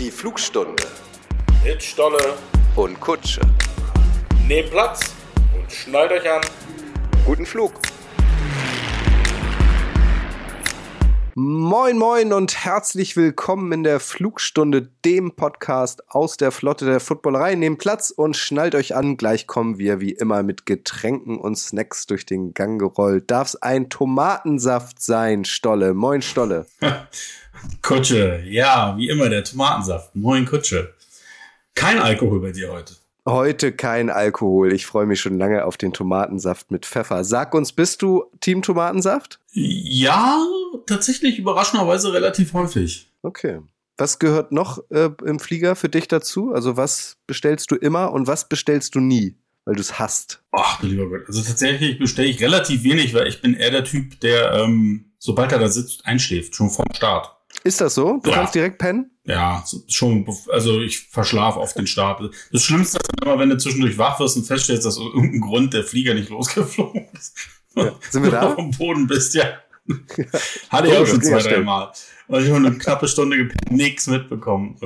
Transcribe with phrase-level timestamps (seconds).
[0.00, 0.82] Die Flugstunde
[1.62, 2.32] Mit Stolle.
[2.74, 3.42] und Kutsche.
[4.48, 5.12] Nehmt Platz
[5.54, 6.40] und schnallt euch an.
[7.26, 7.74] Guten Flug.
[11.42, 17.54] Moin, moin und herzlich willkommen in der Flugstunde, dem Podcast aus der Flotte der Footballerei.
[17.54, 19.16] Nehmt Platz und schnallt euch an.
[19.16, 23.30] Gleich kommen wir wie immer mit Getränken und Snacks durch den Gang gerollt.
[23.30, 25.94] Darf's ein Tomatensaft sein, Stolle?
[25.94, 26.66] Moin, Stolle.
[27.80, 30.14] Kutsche, ja, wie immer der Tomatensaft.
[30.14, 30.92] Moin Kutsche.
[31.74, 32.99] Kein Alkohol bei dir heute.
[33.28, 34.72] Heute kein Alkohol.
[34.72, 37.22] Ich freue mich schon lange auf den Tomatensaft mit Pfeffer.
[37.24, 39.40] Sag uns, bist du Team Tomatensaft?
[39.52, 40.38] Ja,
[40.86, 43.10] tatsächlich überraschenderweise relativ häufig.
[43.22, 43.60] Okay.
[43.98, 46.52] Was gehört noch äh, im Flieger für dich dazu?
[46.54, 50.42] Also was bestellst du immer und was bestellst du nie, weil du es hast?
[50.52, 51.24] Ach du lieber Gott.
[51.26, 55.52] Also tatsächlich bestelle ich relativ wenig, weil ich bin eher der Typ, der, ähm, sobald
[55.52, 57.36] er da sitzt, einschläft, schon vorm Start.
[57.62, 58.18] Ist das so?
[58.22, 58.36] Du Ja.
[58.36, 59.10] kannst direkt pennen?
[59.30, 62.20] Ja, schon, also ich verschlafe auf den Start.
[62.52, 65.72] Das Schlimmste ist immer, wenn du zwischendurch wach wirst und feststellst, dass aus irgendeinem Grund
[65.72, 67.36] der Flieger nicht losgeflogen ist.
[67.76, 67.92] Ja.
[68.10, 68.42] Sind wir Du da?
[68.48, 69.44] auf dem Boden bist, ja.
[70.68, 71.60] Hatte ich auch schon zwei, ja drei.
[71.60, 71.92] Mal.
[72.26, 74.76] Und ich habe eine knappe Stunde gepennt, nichts mitbekommen.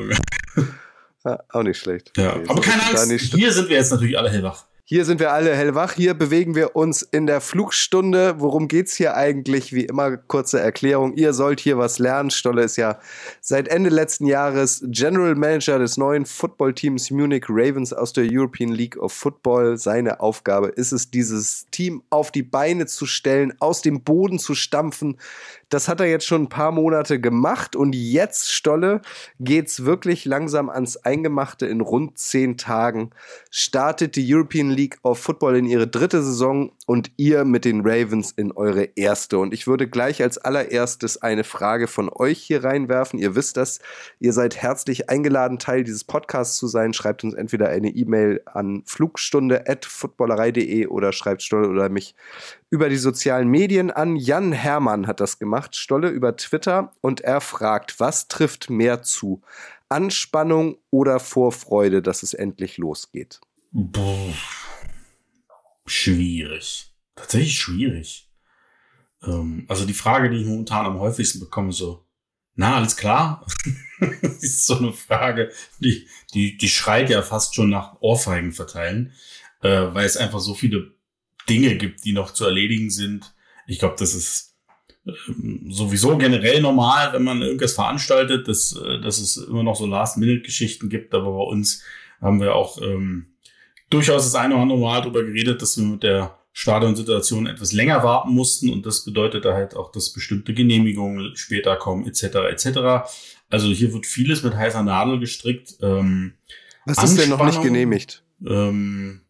[1.24, 2.12] Ja, auch nicht schlecht.
[2.18, 2.36] Ja.
[2.36, 4.66] Okay, Aber keine Angst, hier sind wir jetzt natürlich alle hellwach.
[4.86, 5.94] Hier sind wir alle hellwach.
[5.94, 8.34] Hier bewegen wir uns in der Flugstunde.
[8.40, 9.72] Worum geht's hier eigentlich?
[9.72, 11.14] Wie immer, kurze Erklärung.
[11.14, 12.28] Ihr sollt hier was lernen.
[12.28, 12.98] Stolle ist ja
[13.40, 18.98] seit Ende letzten Jahres General Manager des neuen Footballteams Munich Ravens aus der European League
[18.98, 19.78] of Football.
[19.78, 24.54] Seine Aufgabe ist es, dieses Team auf die Beine zu stellen, aus dem Boden zu
[24.54, 25.16] stampfen.
[25.70, 29.00] Das hat er jetzt schon ein paar Monate gemacht und jetzt, Stolle,
[29.40, 31.64] geht's wirklich langsam ans Eingemachte.
[31.64, 33.10] In rund zehn Tagen
[33.50, 38.32] startet die European League of Football in ihre dritte Saison und ihr mit den Ravens
[38.32, 39.38] in eure erste.
[39.38, 43.18] Und ich würde gleich als allererstes eine Frage von euch hier reinwerfen.
[43.18, 43.80] Ihr wisst das.
[44.20, 46.92] Ihr seid herzlich eingeladen, Teil dieses Podcasts zu sein.
[46.92, 52.14] Schreibt uns entweder eine E-Mail an flugstunde.footballerei.de oder schreibt Stolle oder mich
[52.70, 54.16] über die sozialen Medien an.
[54.16, 59.42] Jan Hermann hat das gemacht, Stolle über Twitter und er fragt, was trifft mehr zu?
[59.88, 63.40] Anspannung oder Vorfreude, dass es endlich losgeht?
[63.70, 64.34] Boah.
[65.86, 66.92] Schwierig.
[67.14, 68.30] Tatsächlich schwierig.
[69.22, 72.06] Ähm, also die Frage, die ich momentan am häufigsten bekomme, so,
[72.56, 73.46] na, alles klar?
[74.22, 79.12] das ist so eine Frage, die, die, die schreit ja fast schon nach Ohrfeigen verteilen,
[79.62, 80.94] äh, weil es einfach so viele
[81.48, 83.34] Dinge gibt, die noch zu erledigen sind.
[83.66, 84.56] Ich glaube, das ist
[85.06, 89.86] ähm, sowieso generell normal, wenn man irgendwas veranstaltet, dass, äh, dass es immer noch so
[89.86, 91.82] Last-Minute-Geschichten gibt, aber bei uns
[92.20, 93.33] haben wir auch ähm,
[93.94, 98.02] durchaus das eine oder andere Mal darüber geredet, dass wir mit der Stadionsituation etwas länger
[98.04, 102.22] warten mussten und das bedeutet halt auch, dass bestimmte Genehmigungen später kommen, etc.
[102.50, 103.08] etc.
[103.50, 105.74] Also hier wird vieles mit heißer Nadel gestrickt.
[105.82, 106.34] Ähm,
[106.84, 108.22] Was ist denn noch nicht genehmigt?
[108.46, 109.22] ähm,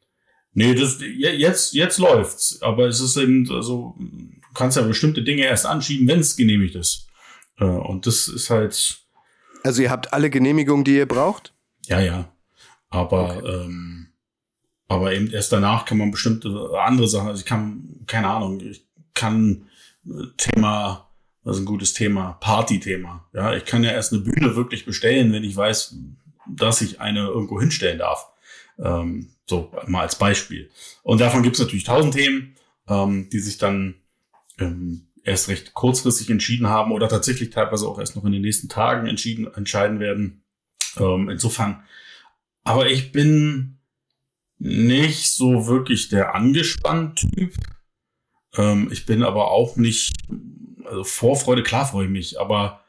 [0.52, 2.60] nee, das, je- jetzt, jetzt läuft's.
[2.62, 6.74] Aber es ist eben so, du kannst ja bestimmte Dinge erst anschieben, wenn es genehmigt
[6.74, 7.06] ist.
[7.58, 8.98] Äh, und das ist halt,
[9.62, 11.52] Also ihr habt alle Genehmigungen, die ihr braucht?
[11.86, 12.30] ja, ja.
[12.90, 14.03] Aber, ähm,
[14.88, 18.84] aber eben erst danach kann man bestimmte andere Sachen, also ich kann, keine Ahnung, ich
[19.14, 19.66] kann
[20.06, 21.10] äh, Thema,
[21.42, 23.28] was ist ein gutes Thema, Party-Thema.
[23.32, 25.96] Ja, ich kann ja erst eine Bühne wirklich bestellen, wenn ich weiß,
[26.48, 28.28] dass ich eine irgendwo hinstellen darf.
[28.78, 30.70] Ähm, so mal als Beispiel.
[31.02, 32.56] Und davon gibt es natürlich tausend Themen,
[32.88, 33.96] ähm, die sich dann
[34.58, 38.68] ähm, erst recht kurzfristig entschieden haben oder tatsächlich teilweise auch erst noch in den nächsten
[38.68, 40.44] Tagen entschieden, entscheiden werden.
[40.98, 41.82] Ähm, insofern,
[42.62, 43.78] aber ich bin
[44.64, 47.52] nicht so wirklich der angespannte Typ.
[48.56, 50.14] Ähm, ich bin aber auch nicht,
[50.86, 52.82] also Vorfreude, klar freue ich mich, aber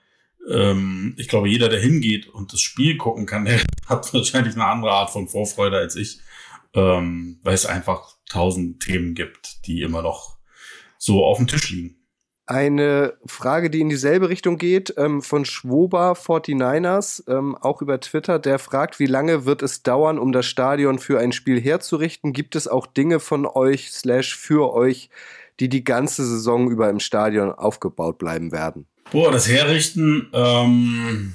[0.49, 4.65] ähm, ich glaube, jeder, der hingeht und das Spiel gucken kann, der hat wahrscheinlich eine
[4.65, 6.19] andere Art von Vorfreude als ich,
[6.73, 10.37] ähm, weil es einfach tausend Themen gibt, die immer noch
[10.97, 11.94] so auf dem Tisch liegen.
[12.47, 18.37] Eine Frage, die in dieselbe Richtung geht, ähm, von Schwoba 49ers, ähm, auch über Twitter,
[18.37, 22.33] der fragt, wie lange wird es dauern, um das Stadion für ein Spiel herzurichten?
[22.33, 25.09] Gibt es auch Dinge von euch, slash für euch,
[25.59, 28.85] die die ganze Saison über im Stadion aufgebaut bleiben werden?
[29.11, 31.33] Boah, das Herrichten, ähm,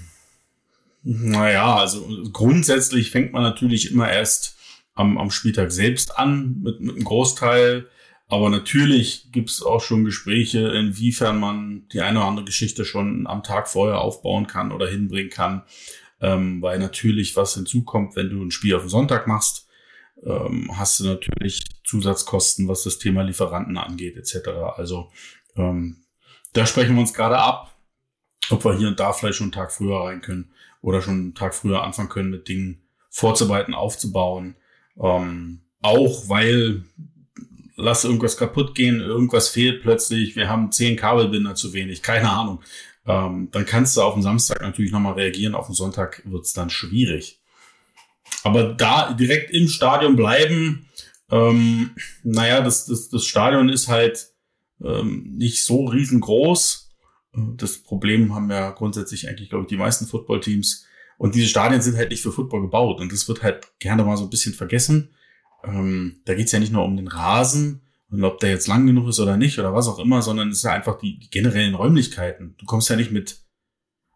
[1.02, 4.56] naja, also grundsätzlich fängt man natürlich immer erst
[4.94, 7.88] am, am Spieltag selbst an mit, mit einem Großteil.
[8.30, 13.26] Aber natürlich gibt es auch schon Gespräche, inwiefern man die eine oder andere Geschichte schon
[13.26, 15.64] am Tag vorher aufbauen kann oder hinbringen kann.
[16.20, 19.66] Ähm, weil natürlich was hinzukommt, wenn du ein Spiel auf den Sonntag machst,
[20.24, 24.48] ähm, hast du natürlich Zusatzkosten, was das Thema Lieferanten angeht, etc.
[24.76, 25.10] Also
[25.56, 26.04] ähm,
[26.52, 27.74] da sprechen wir uns gerade ab.
[28.50, 30.52] ob wir hier und da vielleicht schon einen Tag früher rein können
[30.82, 34.56] oder schon einen Tag früher anfangen können, mit Dingen vorzubereiten, aufzubauen.
[35.00, 36.84] Ähm, auch weil
[37.80, 42.60] lass irgendwas kaputt gehen, irgendwas fehlt plötzlich, wir haben zehn Kabelbinder zu wenig, keine Ahnung.
[43.06, 46.70] Ähm, dann kannst du auf den Samstag natürlich nochmal reagieren, auf den Sonntag wird's dann
[46.70, 47.40] schwierig.
[48.44, 50.86] Aber da direkt im Stadion bleiben,
[51.30, 51.90] ähm,
[52.22, 54.28] naja, das, das, das Stadion ist halt
[54.82, 56.90] ähm, nicht so riesengroß.
[57.32, 60.86] Das Problem haben ja grundsätzlich eigentlich, glaube ich, die meisten Footballteams.
[61.18, 63.00] Und diese Stadien sind halt nicht für Football gebaut.
[63.00, 65.10] Und das wird halt gerne mal so ein bisschen vergessen.
[65.64, 69.08] Ähm, da geht's ja nicht nur um den Rasen und ob der jetzt lang genug
[69.08, 71.74] ist oder nicht oder was auch immer, sondern es ist ja einfach die, die generellen
[71.74, 72.54] Räumlichkeiten.
[72.58, 73.38] Du kommst ja nicht mit,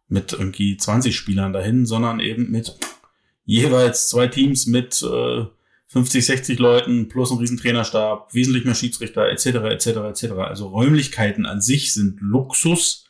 [0.09, 2.77] mit irgendwie 20 Spielern dahin, sondern eben mit
[3.45, 5.45] jeweils zwei Teams mit äh,
[5.89, 9.47] 50, 60 Leuten plus ein riesen Trainerstab, wesentlich mehr Schiedsrichter etc.
[9.47, 9.87] etc.
[9.87, 10.33] etc.
[10.39, 13.04] Also Räumlichkeiten an sich sind Luxus.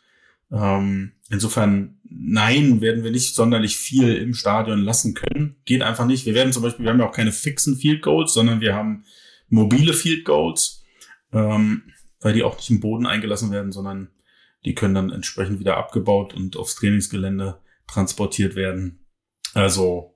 [0.54, 5.56] Ähm, insofern nein, werden wir nicht sonderlich viel im Stadion lassen können.
[5.64, 6.26] Geht einfach nicht.
[6.26, 9.04] Wir werden zum Beispiel, wir haben ja auch keine fixen Field Goals, sondern wir haben
[9.48, 10.84] mobile Field Goals,
[11.32, 11.82] ähm,
[12.20, 14.08] weil die auch nicht im Boden eingelassen werden, sondern
[14.64, 19.00] die können dann entsprechend wieder abgebaut und aufs Trainingsgelände transportiert werden.
[19.52, 20.14] Also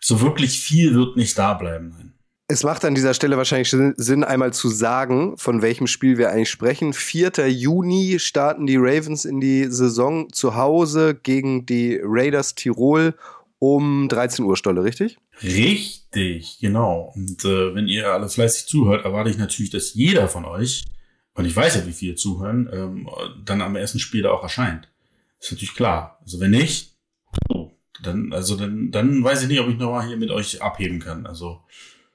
[0.00, 1.90] so wirklich viel wird nicht da bleiben.
[1.90, 2.12] Nein.
[2.48, 6.50] Es macht an dieser Stelle wahrscheinlich Sinn, einmal zu sagen, von welchem Spiel wir eigentlich
[6.50, 6.92] sprechen.
[6.92, 7.48] 4.
[7.48, 13.14] Juni starten die Ravens in die Saison zu Hause gegen die Raiders Tirol
[13.58, 15.18] um 13 Uhr Stolle, richtig?
[15.42, 17.12] Richtig, genau.
[17.16, 20.84] Und äh, wenn ihr alle fleißig zuhört, erwarte ich natürlich, dass jeder von euch,
[21.34, 23.08] und ich weiß ja, wie viele zuhören, ähm,
[23.44, 24.88] dann am ersten Spiel da auch erscheint.
[25.40, 26.20] Ist natürlich klar.
[26.22, 26.94] Also wenn nicht,
[28.04, 31.26] dann, also dann, dann weiß ich nicht, ob ich nochmal hier mit euch abheben kann.
[31.26, 31.60] Also.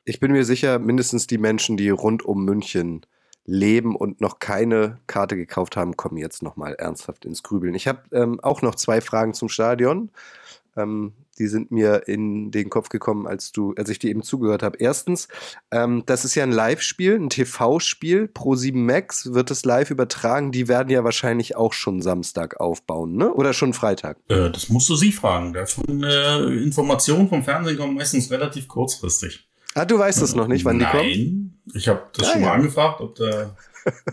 [0.03, 3.05] Ich bin mir sicher, mindestens die Menschen, die rund um München
[3.45, 7.75] leben und noch keine Karte gekauft haben, kommen jetzt nochmal ernsthaft ins Grübeln.
[7.75, 10.09] Ich habe ähm, auch noch zwei Fragen zum Stadion.
[10.77, 14.63] Ähm, die sind mir in den Kopf gekommen, als du, als ich dir eben zugehört
[14.63, 14.77] habe.
[14.79, 15.27] Erstens,
[15.71, 18.27] ähm, das ist ja ein Live-Spiel, ein TV-Spiel.
[18.27, 20.51] Pro 7 Max wird es live übertragen.
[20.51, 23.33] Die werden ja wahrscheinlich auch schon Samstag aufbauen, ne?
[23.33, 24.17] Oder schon Freitag?
[24.27, 25.53] Äh, das musst du sie fragen.
[25.53, 29.50] Davon äh, Informationen vom Fernsehen kommen meistens relativ kurzfristig.
[29.73, 30.87] Ah, du weißt es noch nicht, wann Nein.
[30.91, 31.09] die kommen?
[31.09, 32.53] Nein, ich habe das ja, schon mal ja.
[32.53, 33.55] angefragt, ob der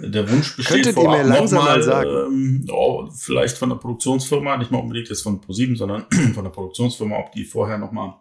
[0.01, 2.11] der Wunsch besteht Könntet ihr mir langsam mal, sagen?
[2.11, 6.51] Ähm, oh, vielleicht von der Produktionsfirma, nicht mal unbedingt jetzt von ProSieben, sondern von der
[6.51, 8.21] Produktionsfirma, ob die vorher noch mal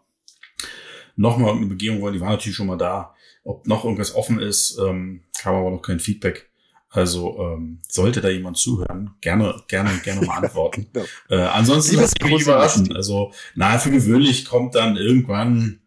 [1.16, 2.14] noch mal eine Begehung wollen.
[2.14, 3.16] Die war natürlich schon mal da.
[3.44, 6.50] Ob noch irgendwas offen ist, ähm, kam aber noch kein Feedback.
[6.90, 10.88] Also ähm, sollte da jemand zuhören, gerne, gerne, gerne mal antworten.
[10.94, 11.06] genau.
[11.30, 12.96] äh, ansonsten lass mich überraschen.
[12.96, 15.80] Also nahe für gewöhnlich kommt dann irgendwann,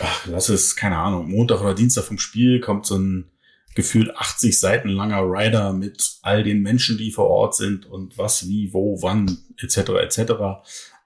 [0.00, 3.30] ach, lass es, keine Ahnung, Montag oder Dienstag vom Spiel kommt so ein
[3.74, 8.48] gefühlt 80 Seiten langer Rider mit all den Menschen, die vor Ort sind und was,
[8.48, 9.90] wie, wo, wann, etc.
[10.02, 10.32] etc.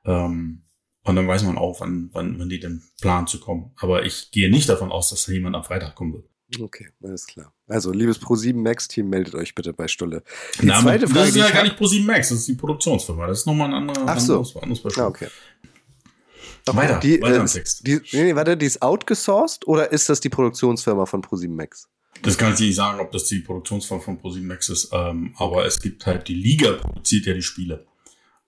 [0.04, 0.62] Ähm,
[1.04, 3.72] und dann weiß man auch, wann, wann, wann die denn planen zu kommen.
[3.76, 6.24] Aber ich gehe nicht davon aus, dass da jemand am Freitag kommen wird.
[6.58, 7.52] Okay, alles klar.
[7.66, 10.22] Also, liebes Pro7 Max Team, meldet euch bitte bei Stulle.
[10.60, 13.26] Die Na, zweite Frage, das ist ja gar nicht Pro7 Max, das ist die Produktionsfirma.
[13.26, 14.34] Das ist nochmal ein anderer, Ach so.
[14.34, 15.02] anderes, anderes Beispiel.
[15.02, 15.28] Ah, okay.
[16.64, 17.86] Doch, weiter, die, weiter äh, Text.
[17.86, 21.88] Die, nee, nee, warte, die ist outgesourced oder ist das die Produktionsfirma von Pro7 Max?
[22.22, 25.66] Das kann ich nicht sagen, ob das die Produktionsform von ProSieben Max ist, ähm, aber
[25.66, 27.86] es gibt halt, die Liga produziert ja die Spiele.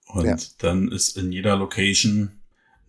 [0.07, 0.35] Und ja.
[0.59, 2.31] dann ist in jeder Location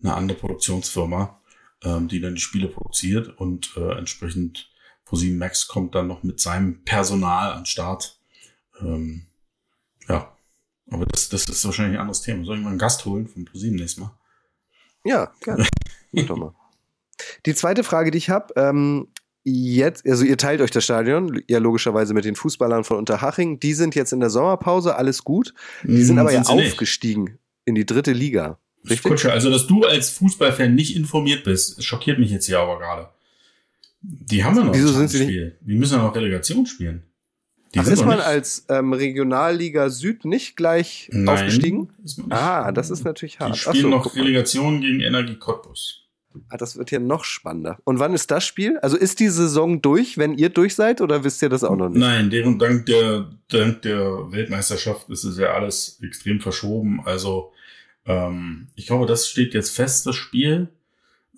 [0.01, 1.39] eine andere Produktionsfirma,
[1.83, 4.71] ähm, die dann die Spiele produziert und äh, entsprechend
[5.05, 8.19] ProSieben Max kommt dann noch mit seinem Personal an Start.
[8.79, 9.27] Ähm,
[10.07, 10.35] ja,
[10.89, 12.45] aber das, das ist wahrscheinlich ein anderes Thema.
[12.45, 14.18] Soll ich mal einen Gast holen von ProSieben nächstes Mal?
[15.09, 15.67] Ja, gerne.
[16.27, 16.53] doch mal.
[17.45, 19.07] Die zweite Frage, die ich habe, ähm,
[19.43, 23.59] jetzt, also ihr teilt euch das Stadion, ja logischerweise mit den Fußballern von Unterhaching.
[23.59, 25.53] Die sind jetzt in der Sommerpause, alles gut.
[25.83, 27.39] Die sind hm, aber sind ja aufgestiegen nicht.
[27.65, 28.59] in die dritte Liga.
[28.83, 29.03] Richtig?
[29.03, 33.09] Kutsche, also dass du als Fußballfan nicht informiert bist, schockiert mich jetzt hier aber gerade.
[34.01, 35.57] Die haben ja noch Wieso sind sie Spiel.
[35.61, 37.03] Die müssen ja noch Relegation spielen.
[37.73, 38.25] Die Ach, ist man nicht.
[38.25, 41.89] als ähm, Regionalliga Süd nicht gleich Nein, aufgestiegen?
[42.29, 43.55] Ah, das ist natürlich hart.
[43.55, 46.07] Die spielen so, noch Relegation gegen Energie Cottbus.
[46.49, 47.77] Ah, das wird ja noch spannender.
[47.83, 48.77] Und wann ist das Spiel?
[48.79, 51.89] Also ist die Saison durch, wenn ihr durch seid, oder wisst ihr das auch noch
[51.89, 51.99] nicht?
[51.99, 57.01] Nein, deren dank der, dank der Weltmeisterschaft ist es ja alles extrem verschoben.
[57.05, 57.51] Also
[58.05, 60.69] ähm, ich glaube, das steht jetzt fest, das Spiel.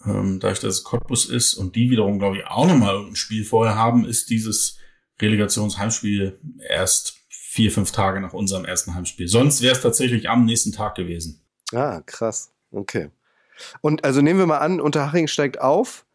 [0.05, 3.43] Ähm, dadurch, dass es Cottbus ist und die wiederum, glaube ich, auch nochmal ein Spiel
[3.45, 4.77] vorher haben, ist dieses
[5.21, 9.27] Relegationsheimspiel erst vier, fünf Tage nach unserem ersten Heimspiel.
[9.27, 11.41] Sonst wäre es tatsächlich am nächsten Tag gewesen.
[11.73, 12.51] Ah, krass.
[12.71, 13.09] Okay.
[13.81, 16.05] Und also nehmen wir mal an, Unterhaching steigt auf.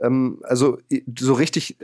[0.00, 0.78] Ähm, also
[1.18, 1.76] so richtig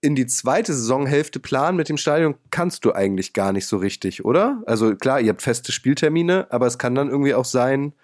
[0.00, 4.24] in die zweite Saisonhälfte planen mit dem Stadion kannst du eigentlich gar nicht so richtig,
[4.24, 4.62] oder?
[4.66, 7.94] Also klar, ihr habt feste Spieltermine, aber es kann dann irgendwie auch sein,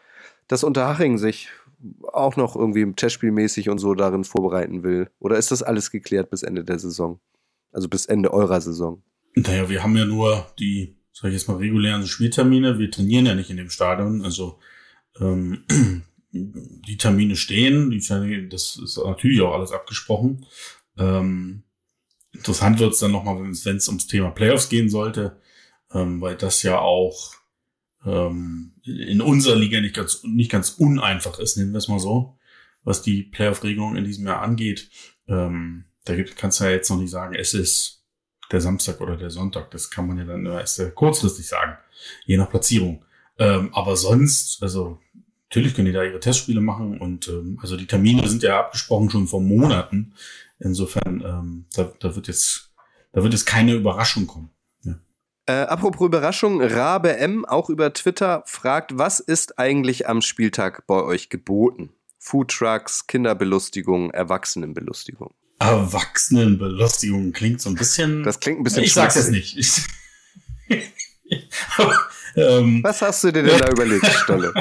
[0.48, 1.50] dass Unterhaching sich
[2.02, 5.10] auch noch irgendwie testspielmäßig und so darin vorbereiten will.
[5.18, 7.20] Oder ist das alles geklärt bis Ende der Saison?
[7.72, 9.02] Also bis Ende eurer Saison?
[9.34, 12.78] Naja, wir haben ja nur die, sag ich jetzt mal, regulären Spieltermine.
[12.78, 14.22] Wir trainieren ja nicht in dem Stadion.
[14.22, 14.58] Also
[15.20, 15.64] ähm,
[16.32, 17.90] die Termine stehen.
[17.90, 20.46] Die, das ist natürlich auch alles abgesprochen.
[20.98, 21.62] Ähm,
[22.32, 25.40] interessant wird es dann nochmal, wenn es ums Thema Playoffs gehen sollte,
[25.92, 27.34] ähm, weil das ja auch
[28.04, 32.38] ähm, in unserer Liga nicht ganz, nicht ganz uneinfach ist, nennen wir es mal so,
[32.82, 34.90] was die Playoff-Regelung in diesem Jahr angeht.
[35.28, 38.04] Ähm, da kannst du ja jetzt noch nicht sagen, es ist
[38.50, 39.70] der Samstag oder der Sonntag.
[39.70, 41.76] Das kann man ja dann erst sehr kurzfristig sagen,
[42.24, 43.04] je nach Platzierung.
[43.38, 44.98] Ähm, aber sonst, also
[45.48, 49.10] natürlich können die da ihre Testspiele machen und ähm, also die Termine sind ja abgesprochen
[49.10, 50.14] schon vor Monaten.
[50.58, 52.72] Insofern, ähm, da, da wird jetzt,
[53.12, 54.50] da wird jetzt keine Überraschung kommen.
[55.50, 61.02] Äh, apropos Überraschung, Rabe M auch über Twitter fragt, was ist eigentlich am Spieltag bei
[61.02, 61.90] euch geboten?
[62.20, 65.34] Foodtrucks, Kinderbelustigung, Erwachsenenbelustigung.
[65.60, 68.22] Erwachsenenbelustigung klingt so ein bisschen.
[68.24, 68.82] Das klingt ein bisschen.
[68.82, 69.82] Ich sag's jetzt nicht.
[72.36, 74.54] ähm, Was hast du dir denn da überlegt, Stolle?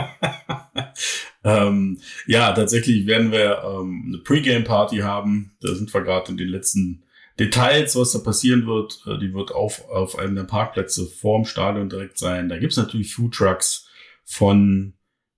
[1.45, 5.55] ähm, ja, tatsächlich werden wir ähm, eine Pre-Game-Party haben.
[5.61, 7.03] Da sind wir gerade in den letzten
[7.39, 9.01] Details, was da passieren wird.
[9.07, 12.49] Äh, die wird auf, auf einem der Parkplätze vorm Stadion direkt sein.
[12.49, 13.87] Da gibt's natürlich Food Trucks
[14.25, 14.95] von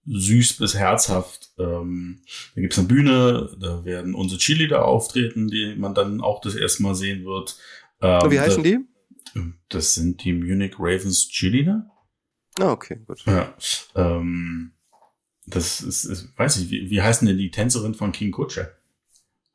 [0.07, 1.50] süß bis herzhaft.
[1.61, 2.19] Ähm,
[2.55, 6.55] da gibt's eine Bühne, da werden unsere Chili da auftreten, die man dann auch das
[6.55, 7.57] erste Mal sehen wird.
[8.01, 8.79] Ähm, Wie heißen da, die?
[9.69, 11.29] Das sind die Munich Ravens
[11.65, 11.85] da.
[12.59, 13.23] Ah, okay, gut.
[13.25, 13.53] Ja.
[13.95, 14.71] Ähm,
[15.45, 18.71] das ist, ist weiß ich, wie, wie heißen denn die Tänzerin von King Kutscher?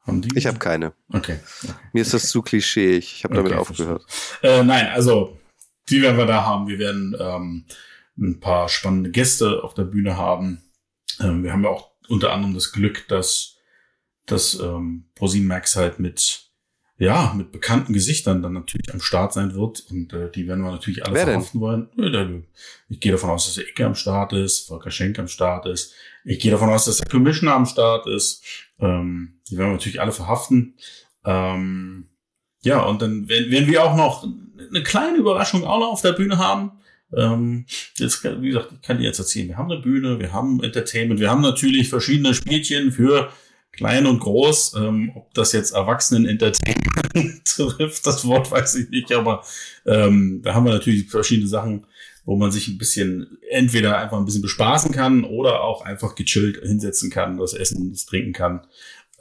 [0.06, 0.36] Haben die?
[0.36, 0.92] Ich habe keine.
[1.08, 1.38] Okay.
[1.62, 1.74] okay.
[1.92, 2.96] Mir ist das zu klischee.
[2.96, 4.04] Ich habe damit okay, aufgehört.
[4.42, 5.38] Äh, nein, also
[5.88, 6.68] die werden wir da haben.
[6.68, 7.64] Wir werden ähm,
[8.18, 10.62] ein paar spannende Gäste auf der Bühne haben.
[11.20, 13.56] Ähm, wir haben ja auch unter anderem das Glück, dass
[14.26, 16.46] dass ähm, ProSieben halt mit
[16.98, 19.84] ja, mit bekannten Gesichtern dann natürlich am Start sein wird.
[19.90, 21.90] Und äh, die werden wir natürlich alle Wer verhaften denn?
[21.98, 22.46] wollen.
[22.88, 25.92] Ich gehe davon aus, dass der Icke am Start ist, Volker Schenk am Start ist.
[26.24, 28.42] Ich gehe davon aus, dass der Commissioner am Start ist.
[28.80, 30.74] Ähm, die werden wir natürlich alle verhaften.
[31.24, 32.08] Ähm,
[32.62, 34.26] ja, und dann werden, werden wir auch noch
[34.70, 36.72] eine kleine Überraschung auch noch auf der Bühne haben.
[37.14, 40.62] Ähm, jetzt, wie gesagt, ich kann dir jetzt erzählen, wir haben eine Bühne, wir haben
[40.62, 43.30] Entertainment, wir haben natürlich verschiedene Spielchen für
[43.72, 44.74] klein und groß.
[44.74, 49.44] Ähm, ob das jetzt Erwachsenen-Entertainment trifft, das Wort weiß ich nicht, aber
[49.84, 51.86] ähm, da haben wir natürlich verschiedene Sachen,
[52.24, 56.58] wo man sich ein bisschen entweder einfach ein bisschen bespaßen kann oder auch einfach gechillt
[56.60, 58.66] hinsetzen kann, das Essen, das trinken kann.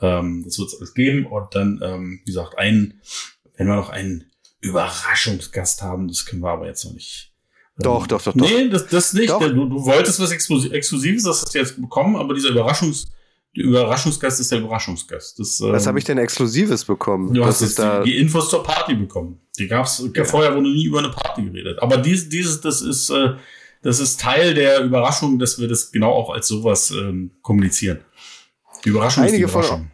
[0.02, 1.28] Ähm, das wird es alles geben.
[1.28, 3.00] Und dann, ähm, wie gesagt, ein,
[3.58, 7.35] wenn wir noch einen Überraschungsgast haben, das können wir aber jetzt noch nicht.
[7.78, 8.50] Ähm, doch, doch, doch, doch.
[8.50, 9.30] Nee, das, das nicht.
[9.30, 9.40] Doch.
[9.40, 13.08] Du, du wolltest was Exklusives, das hast du jetzt bekommen, aber dieser Überraschungs
[13.56, 15.40] der Überraschungsgast ist der Überraschungsgast.
[15.40, 17.34] Das, ähm, Was habe ich denn Exklusives bekommen?
[17.34, 19.40] Du hast jetzt da die, die, Infos zur Party bekommen.
[19.58, 20.26] Die gab's ja.
[20.26, 21.82] vorher wurde nie über eine Party geredet.
[21.82, 23.36] Aber dies, dieses, das ist, äh,
[23.82, 28.00] das ist Teil der Überraschung, dass wir das genau auch als sowas ähm, kommunizieren.
[28.84, 29.78] Die Überraschung einige ist die Überraschung.
[29.78, 29.92] Von,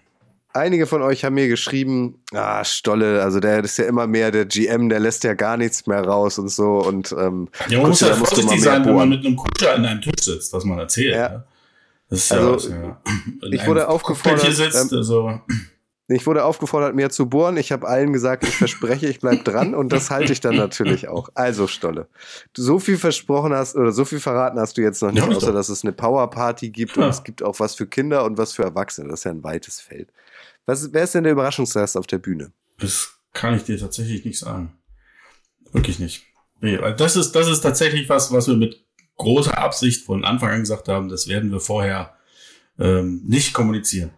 [0.53, 4.45] einige von euch haben mir geschrieben, ah, Stolle, also der ist ja immer mehr der
[4.45, 6.79] GM, der lässt ja gar nichts mehr raus und so.
[6.79, 10.01] Und ähm, ja, man muss ja vorsichtig sein, wenn man mit einem Kutscher in einem
[10.01, 11.15] Tisch sitzt, was man erzählt.
[11.15, 11.17] Ja.
[11.17, 11.43] ja.
[12.09, 13.01] also, ja,
[13.51, 14.53] ich wurde aufgefordert.
[14.53, 15.41] Sitzt, ähm, also.
[16.15, 17.57] Ich wurde aufgefordert, mehr zu bohren.
[17.57, 21.07] Ich habe allen gesagt, ich verspreche, ich bleib dran und das halte ich dann natürlich
[21.07, 21.29] auch.
[21.33, 22.07] Also, Stolle,
[22.53, 25.35] du so viel versprochen hast oder so viel verraten hast du jetzt noch nicht, ja,
[25.35, 27.03] außer dass es eine Powerparty gibt ja.
[27.03, 29.09] und es gibt auch was für Kinder und was für Erwachsene.
[29.09, 30.09] Das ist ja ein weites Feld.
[30.65, 32.51] Was, wer ist denn der Überraschungsgast auf der Bühne?
[32.79, 34.73] Das kann ich dir tatsächlich nicht sagen.
[35.71, 36.25] Wirklich nicht.
[36.59, 38.83] Nee, das ist, das ist tatsächlich was, was wir mit
[39.17, 42.15] großer Absicht von Anfang an gesagt haben, das werden wir vorher
[42.79, 44.11] ähm, nicht kommunizieren.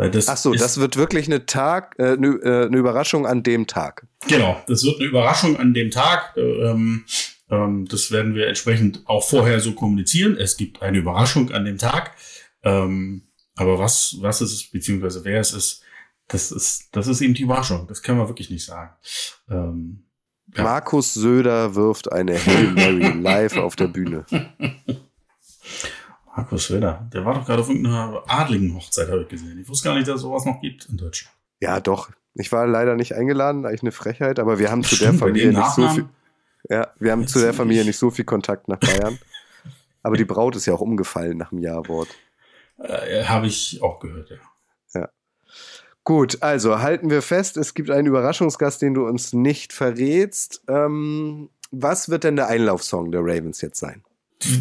[0.00, 3.42] Weil das Ach so, das wird wirklich eine Tag, äh, eine, äh, eine Überraschung an
[3.42, 4.06] dem Tag.
[4.26, 6.34] Genau, das wird eine Überraschung an dem Tag.
[6.38, 7.04] Ähm,
[7.50, 10.38] ähm, das werden wir entsprechend auch vorher so kommunizieren.
[10.38, 12.12] Es gibt eine Überraschung an dem Tag.
[12.62, 15.82] Ähm, aber was, was es ist, beziehungsweise wer es ist,
[16.28, 17.86] das ist, das ist eben die Überraschung.
[17.86, 18.92] Das können wir wirklich nicht sagen.
[19.50, 20.06] Ähm,
[20.56, 20.62] ja.
[20.62, 24.24] Markus Söder wirft eine Hail Mary live auf der Bühne.
[26.36, 29.58] Markus Söder, der war doch gerade auf irgendeiner adligen Hochzeit, habe ich gesehen.
[29.60, 31.34] Ich wusste gar nicht, dass es sowas noch gibt in Deutschland.
[31.60, 32.10] Ja, doch.
[32.34, 35.72] Ich war leider nicht eingeladen, eigentlich eine Frechheit, aber wir haben zu der Familie nicht
[35.72, 36.08] so viel.
[36.68, 39.18] Ja, wir haben zu der Familie nicht so viel Kontakt nach Bayern.
[40.02, 42.08] aber die Braut ist ja auch umgefallen nach dem Jawort.
[42.78, 44.36] Äh, habe ich auch gehört, ja.
[44.94, 45.08] Ja.
[46.04, 50.62] Gut, also halten wir fest, es gibt einen Überraschungsgast, den du uns nicht verrätst.
[50.68, 54.02] Ähm, was wird denn der Einlaufsong der Ravens jetzt sein?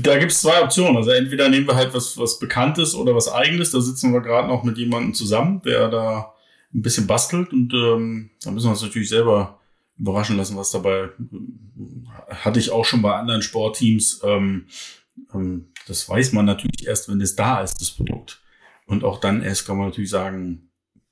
[0.01, 0.98] Da gibt es zwei Optionen.
[0.98, 3.71] Also entweder nehmen wir halt was, was Bekanntes oder was Eigenes.
[3.71, 6.33] Da sitzen wir gerade noch mit jemandem zusammen, der da
[6.74, 9.59] ein bisschen bastelt und ähm, da müssen wir uns natürlich selber
[9.98, 11.09] überraschen lassen, was dabei
[12.29, 14.21] hatte ich auch schon bei anderen Sportteams.
[14.24, 14.67] Ähm,
[15.33, 18.41] ähm, das weiß man natürlich erst, wenn es da ist, das Produkt.
[18.86, 20.69] Und auch dann erst kann man natürlich sagen,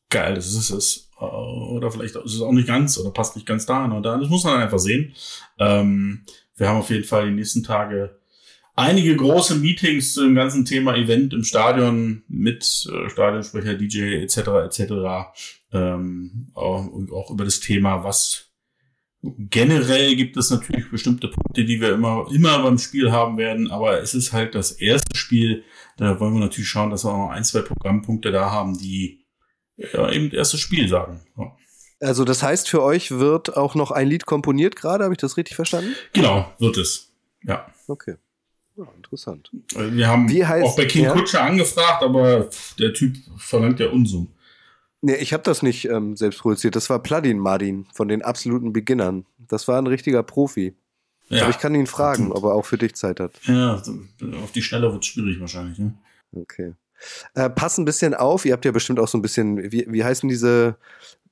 [0.09, 1.09] geil, das ist es.
[1.19, 4.29] Äh, oder vielleicht ist es auch nicht ganz oder passt nicht ganz dahin oder das
[4.29, 5.13] muss man einfach sehen.
[5.59, 6.23] Ähm,
[6.55, 8.19] wir haben auf jeden Fall die nächsten Tage
[8.77, 14.37] einige große Meetings zum ganzen Thema Event im Stadion mit äh, Stadionsprecher, DJ etc.
[14.65, 14.93] etc.
[15.73, 18.45] Ähm, auch, auch über das Thema, was
[19.21, 23.99] generell gibt es natürlich bestimmte Punkte, die wir immer immer beim Spiel haben werden, aber
[24.01, 25.63] es ist halt das erste Spiel.
[25.97, 29.25] Da wollen wir natürlich schauen, dass wir auch noch ein, zwei Programmpunkte da haben, die
[29.75, 31.21] ja, eben das erste Spiel sagen.
[31.35, 31.57] Ja.
[31.99, 35.35] Also das heißt, für euch wird auch noch ein Lied komponiert gerade, habe ich das
[35.35, 35.95] richtig verstanden?
[36.13, 37.11] Genau, wird es.
[37.43, 37.65] Ja.
[37.87, 38.17] Okay.
[38.77, 39.51] Ja, interessant.
[39.75, 41.13] Wir haben heißt, auch bei King ja?
[41.13, 44.31] Kutscher angefragt, aber der Typ verlangt ja Unsummen.
[45.01, 46.75] Nee, ich habe das nicht ähm, selbst produziert.
[46.75, 49.25] Das war Pladin Martin von den absoluten Beginnern.
[49.37, 50.75] Das war ein richtiger Profi.
[51.29, 51.41] Ja.
[51.41, 53.33] Aber ich kann ihn fragen, ob er auch für dich Zeit hat.
[53.45, 53.81] Ja,
[54.43, 55.77] auf die Schnelle wird es schwierig wahrscheinlich.
[55.77, 55.93] Ne?
[56.33, 56.73] Okay.
[57.35, 58.45] Äh, pass ein bisschen auf.
[58.45, 60.77] Ihr habt ja bestimmt auch so ein bisschen, wie, wie heißen diese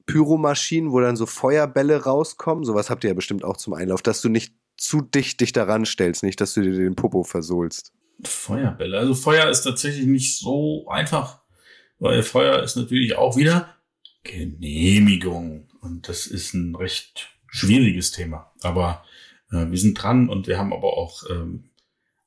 [0.05, 2.65] Pyromaschinen, wo dann so Feuerbälle rauskommen?
[2.65, 5.85] Sowas habt ihr ja bestimmt auch zum Einlauf, dass du nicht zu dicht dich daran
[5.85, 7.93] stellst, nicht, dass du dir den Popo versohlst.
[8.23, 8.97] Feuerbälle.
[8.97, 11.41] Also Feuer ist tatsächlich nicht so einfach,
[11.99, 13.75] weil Feuer ist natürlich auch wieder
[14.23, 15.69] Genehmigung.
[15.81, 18.51] Und das ist ein recht schwieriges Thema.
[18.61, 19.03] Aber
[19.51, 21.69] äh, wir sind dran und wir haben aber auch ähm,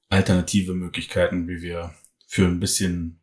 [0.09, 1.95] alternative Möglichkeiten, wie wir
[2.26, 3.21] für ein bisschen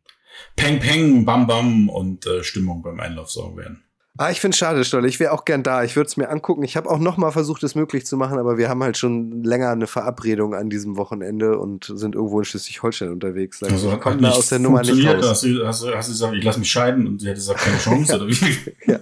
[0.54, 3.85] Peng Peng, Bam Bam und äh, Stimmung beim Einlauf sorgen werden.
[4.18, 5.08] Ah, ich finde schade, Stolle.
[5.08, 5.84] Ich wäre auch gern da.
[5.84, 6.62] Ich würde es mir angucken.
[6.62, 9.42] Ich habe auch noch mal versucht, es möglich zu machen, aber wir haben halt schon
[9.42, 13.62] länger eine Verabredung an diesem Wochenende und sind irgendwo in Schleswig-Holstein unterwegs.
[13.62, 15.26] Also, also kommt da aus der Nummer nicht raus.
[15.26, 17.78] Hast du, hast, hast du gesagt, ich lasse mich scheiden und sie hätte gesagt, keine
[17.78, 18.18] Chance ja.
[18.18, 18.74] oder wie?
[18.86, 18.98] ja.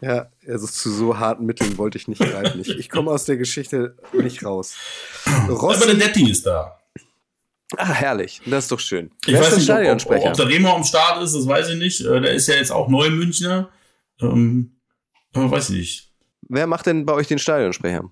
[0.00, 2.60] ja, also zu so harten Mitteln wollte ich nicht greifen.
[2.60, 4.74] Ich, ich komme aus der Geschichte nicht raus.
[5.48, 6.78] Rossi, aber der Detti ist da.
[7.78, 8.42] Ah, herrlich.
[8.44, 9.10] Das ist doch schön.
[9.24, 12.00] Ich Wer weiß nicht, ob, ob, der Remo am Start ist, das weiß ich nicht.
[12.02, 13.70] Äh, der ist ja jetzt auch neu Münchner.
[14.20, 14.76] Ähm,
[15.32, 16.12] aber weiß ich nicht.
[16.48, 18.10] Wer macht denn bei euch den Stadionsprecher?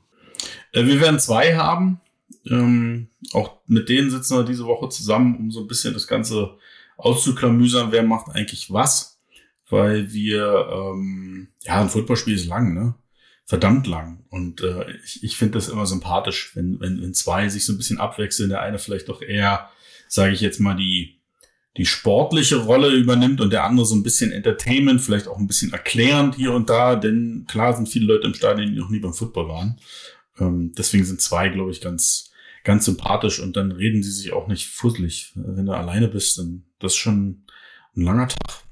[0.73, 2.01] Äh, wir werden zwei haben.
[2.47, 6.57] Ähm, auch mit denen sitzen wir diese Woche zusammen, um so ein bisschen das Ganze
[6.97, 9.21] auszuklamüsern, wer macht eigentlich was.
[9.69, 12.95] Weil wir, ähm, ja, ein Footballspiel ist lang, ne?
[13.45, 14.25] Verdammt lang.
[14.29, 17.77] Und äh, ich, ich finde das immer sympathisch, wenn, wenn, wenn zwei sich so ein
[17.77, 19.69] bisschen abwechseln, der eine vielleicht doch eher,
[20.09, 21.20] sage ich jetzt mal, die
[21.77, 25.73] die sportliche Rolle übernimmt und der andere so ein bisschen Entertainment, vielleicht auch ein bisschen
[25.73, 29.15] erklärend hier und da, denn klar sind viele Leute im Stadion, die noch nie beim
[29.15, 29.79] Football waren.
[30.39, 32.31] Ähm, deswegen sind zwei, glaube ich, ganz,
[32.65, 35.33] ganz sympathisch und dann reden sie sich auch nicht fusselig.
[35.37, 37.45] Wenn du alleine bist, dann das ist schon
[37.97, 38.63] ein langer Tag.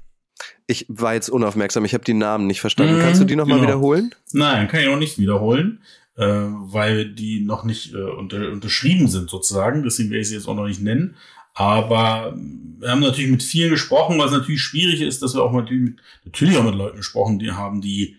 [0.67, 2.97] Ich war jetzt unaufmerksam, ich habe die Namen nicht verstanden.
[2.97, 3.69] Mhm, Kannst du die nochmal genau.
[3.69, 4.13] wiederholen?
[4.33, 5.81] Nein, kann ich auch nicht wiederholen,
[6.15, 9.83] äh, weil die noch nicht äh, unter, unterschrieben sind sozusagen.
[9.83, 11.15] Deswegen werde ich sie jetzt auch noch nicht nennen.
[11.59, 15.89] Aber wir haben natürlich mit vielen gesprochen, was natürlich schwierig ist, dass wir auch natürlich,
[15.89, 18.15] mit, natürlich auch mit Leuten gesprochen, die haben, die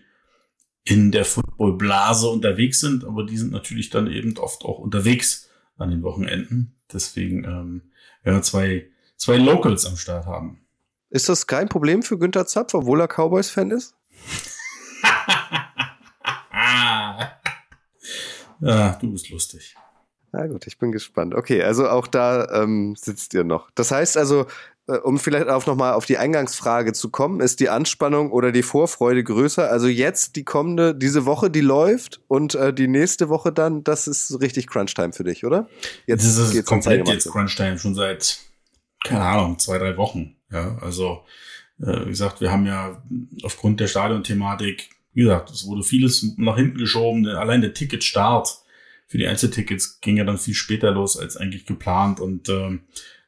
[0.83, 5.89] in der Footballblase unterwegs sind, aber die sind natürlich dann eben oft auch unterwegs an
[5.89, 6.75] den Wochenenden.
[6.93, 7.81] Deswegen ähm,
[8.21, 10.61] werden wir zwei, zwei Locals am Start haben.
[11.09, 13.95] Ist das kein Problem für Günther Zapf, obwohl er Cowboys-Fan ist?
[18.61, 19.75] ja, du bist lustig.
[20.31, 21.35] Na gut, ich bin gespannt.
[21.35, 23.69] Okay, also auch da ähm, sitzt ihr noch.
[23.75, 24.45] Das heißt also,
[24.87, 28.63] äh, um vielleicht auch nochmal auf die Eingangsfrage zu kommen, ist die Anspannung oder die
[28.63, 29.69] Vorfreude größer?
[29.69, 34.07] Also jetzt die kommende, diese Woche, die läuft und äh, die nächste Woche dann, das
[34.07, 35.67] ist richtig Crunch-Time für dich, oder?
[36.07, 38.39] Jetzt das ist komplett jetzt Crunch-Time, schon seit,
[39.03, 40.35] keine Ahnung, zwei, drei Wochen.
[40.51, 41.21] Ja, also
[41.81, 43.01] äh, wie gesagt, wir haben ja
[43.43, 48.60] aufgrund der Stadion-Thematik, wie gesagt, es wurde vieles nach hinten geschoben, allein der Ticketstart
[49.11, 52.83] für die Einzeltickets ging ja dann viel später los als eigentlich geplant und ähm,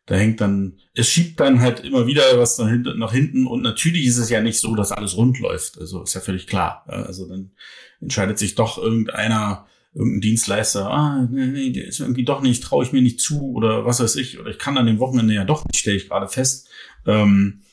[0.05, 3.63] da hängt dann, es schiebt dann halt immer wieder was nach hinten, nach hinten und
[3.63, 5.77] natürlich ist es ja nicht so, dass alles rund läuft.
[5.77, 6.85] Also ist ja völlig klar.
[6.87, 7.51] Also dann
[7.99, 12.85] entscheidet sich doch irgendeiner, irgendein Dienstleister, ah, nee, nee, der ist irgendwie doch nicht, traue
[12.85, 15.43] ich mir nicht zu oder was weiß ich, oder ich kann an dem Wochenende ja
[15.43, 16.69] doch nicht, stelle ich gerade fest.
[17.05, 17.63] Ähm,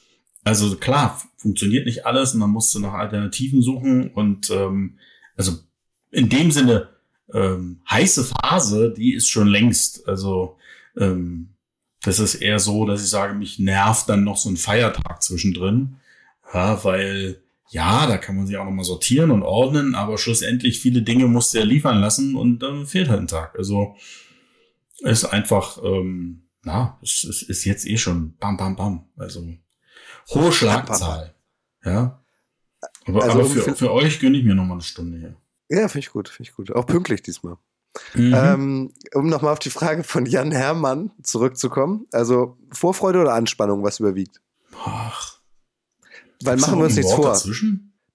[0.42, 4.98] also klar, funktioniert nicht alles und man musste nach Alternativen suchen und ähm,
[5.36, 5.52] also
[6.10, 6.88] in dem Sinne
[7.34, 10.08] ähm, heiße Phase, die ist schon längst.
[10.08, 10.56] Also
[10.96, 11.50] ähm,
[12.02, 15.96] das ist eher so, dass ich sage, mich nervt dann noch so ein Feiertag zwischendrin,
[16.52, 21.02] ja, weil ja, da kann man sich auch nochmal sortieren und ordnen, aber schlussendlich viele
[21.02, 23.56] Dinge musste er liefern lassen und dann fehlt halt ein Tag.
[23.56, 23.94] Also
[24.98, 29.08] ist einfach, ähm, na, es, es ist jetzt eh schon bam, bam, bam.
[29.16, 29.46] Also
[30.30, 31.34] hohe Schlagzahl.
[31.84, 32.20] Ja.
[33.06, 35.36] Aber, also, aber für, für euch gönne ich mir nochmal eine Stunde hier.
[35.70, 36.72] Ja, finde ich gut, finde ich gut.
[36.72, 37.56] Auch pünktlich diesmal.
[38.14, 38.34] Mhm.
[38.34, 42.06] Ähm, um nochmal auf die Frage von Jan Herrmann zurückzukommen.
[42.12, 44.40] Also Vorfreude oder Anspannung, was überwiegt?
[44.84, 45.38] Ach.
[46.42, 47.40] Weil machen wir uns nichts vor.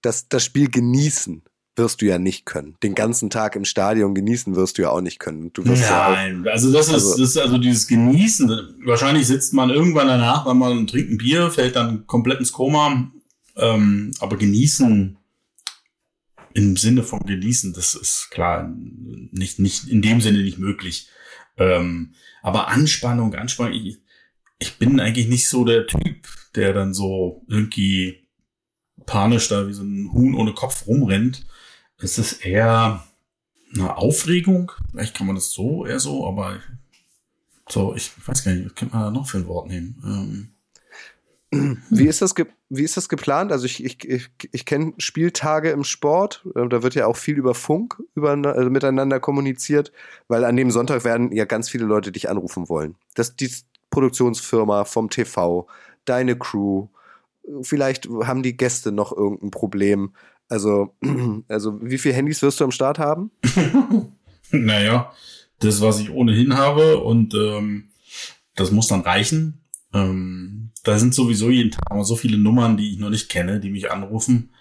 [0.01, 1.43] Das, das Spiel genießen
[1.77, 2.75] wirst du ja nicht können.
[2.83, 5.51] Den ganzen Tag im Stadion genießen wirst du ja auch nicht können.
[5.53, 8.77] Du wirst Nein, ja auch, also das ist, also, das ist also dieses Genießen.
[8.85, 13.11] Wahrscheinlich sitzt man irgendwann danach, wenn man trinkt ein Bier, fällt dann komplett ins Koma.
[13.57, 15.17] Ähm, aber genießen
[16.55, 18.73] im Sinne von genießen, das ist klar
[19.31, 21.09] nicht, nicht in dem Sinne nicht möglich.
[21.57, 23.97] Ähm, aber Anspannung, Anspannung, ich,
[24.57, 28.25] ich bin eigentlich nicht so der Typ, der dann so irgendwie
[29.05, 31.45] panisch da wie so ein Huhn ohne Kopf rumrennt.
[31.97, 33.05] Es ist eher
[33.73, 34.71] eine Aufregung.
[34.91, 36.61] Vielleicht kann man das so eher so, aber
[37.67, 40.01] so, ich weiß gar nicht, was könnte man da noch für ein Wort nehmen?
[40.05, 40.54] Ähm,
[41.51, 42.33] wie ist das,
[42.69, 43.51] wie ist das geplant?
[43.51, 47.37] Also ich, ich, ich, ich kenne Spieltage im Sport, äh, da wird ja auch viel
[47.37, 49.91] über Funk über, also miteinander kommuniziert,
[50.27, 52.95] weil an dem Sonntag werden ja ganz viele Leute dich anrufen wollen.
[53.13, 53.51] Das die
[53.89, 55.67] Produktionsfirma vom TV,
[56.05, 56.87] deine Crew,
[57.61, 60.13] vielleicht haben die Gäste noch irgendein Problem.
[60.49, 60.95] Also,
[61.47, 63.31] also wie viele Handys wirst du am Start haben?
[64.51, 65.11] naja,
[65.59, 67.89] das, was ich ohnehin habe und ähm,
[68.55, 69.61] das muss dann reichen.
[69.93, 73.59] Ähm, da sind sowieso jeden Tag mal so viele Nummern, die ich noch nicht kenne,
[73.59, 74.51] die mich anrufen.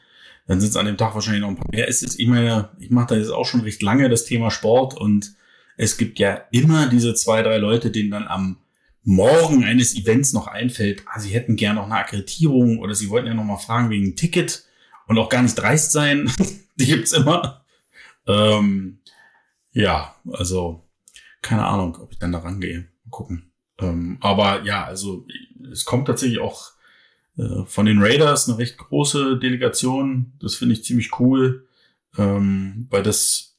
[0.46, 1.88] Dann sind es an dem Tag wahrscheinlich noch ein paar mehr.
[1.88, 5.34] Es ist, meine, ich mache da jetzt auch schon recht lange das Thema Sport und
[5.76, 8.58] es gibt ja immer diese zwei, drei Leute, denen dann am
[9.06, 13.28] Morgen eines Events noch einfällt, ah, sie hätten gern noch eine Akkreditierung oder sie wollten
[13.28, 14.64] ja noch mal fragen wegen ein Ticket
[15.06, 16.32] und auch gar nicht dreist sein.
[16.76, 17.66] die gibt's immer.
[18.26, 19.00] Ähm,
[19.72, 20.88] ja, also
[21.42, 22.88] keine Ahnung, ob ich dann da rangehe.
[23.04, 23.52] Mal gucken.
[23.78, 25.26] Ähm, aber ja, also
[25.70, 26.72] es kommt tatsächlich auch
[27.36, 30.32] äh, von den Raiders eine recht große Delegation.
[30.40, 31.66] Das finde ich ziemlich cool,
[32.16, 33.58] ähm, weil das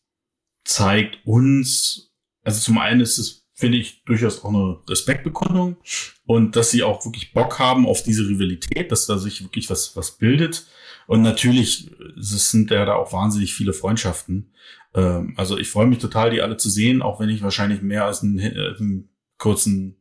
[0.64, 5.78] zeigt uns, also zum einen ist es, finde ich, durchaus auch eine Respektbekundung
[6.26, 9.96] und dass sie auch wirklich Bock haben auf diese Rivalität, dass da sich wirklich was,
[9.96, 10.68] was bildet.
[11.08, 14.52] Und natürlich sind ja da auch wahnsinnig viele Freundschaften.
[14.94, 18.06] Ähm, also ich freue mich total, die alle zu sehen, auch wenn ich wahrscheinlich mehr
[18.06, 19.98] als einen, äh, einen kurzen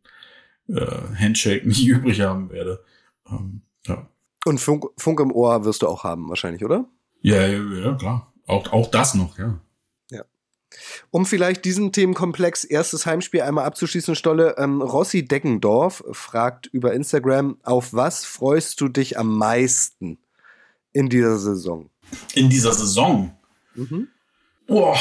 [0.68, 2.82] äh, Handshake nicht übrig haben werde.
[3.30, 4.08] Ähm, ja.
[4.44, 6.86] Und Funk, Funk im Ohr wirst du auch haben, wahrscheinlich, oder?
[7.22, 8.32] Ja, ja, ja klar.
[8.46, 9.58] Auch, auch das noch, ja.
[11.10, 17.58] Um vielleicht diesen Themenkomplex erstes Heimspiel einmal abzuschließen, Stolle, ähm, Rossi Deckendorf fragt über Instagram,
[17.62, 20.18] auf was freust du dich am meisten
[20.92, 21.90] in dieser Saison?
[22.34, 23.36] In dieser Saison?
[23.74, 24.08] Mhm.
[24.66, 24.98] Boah.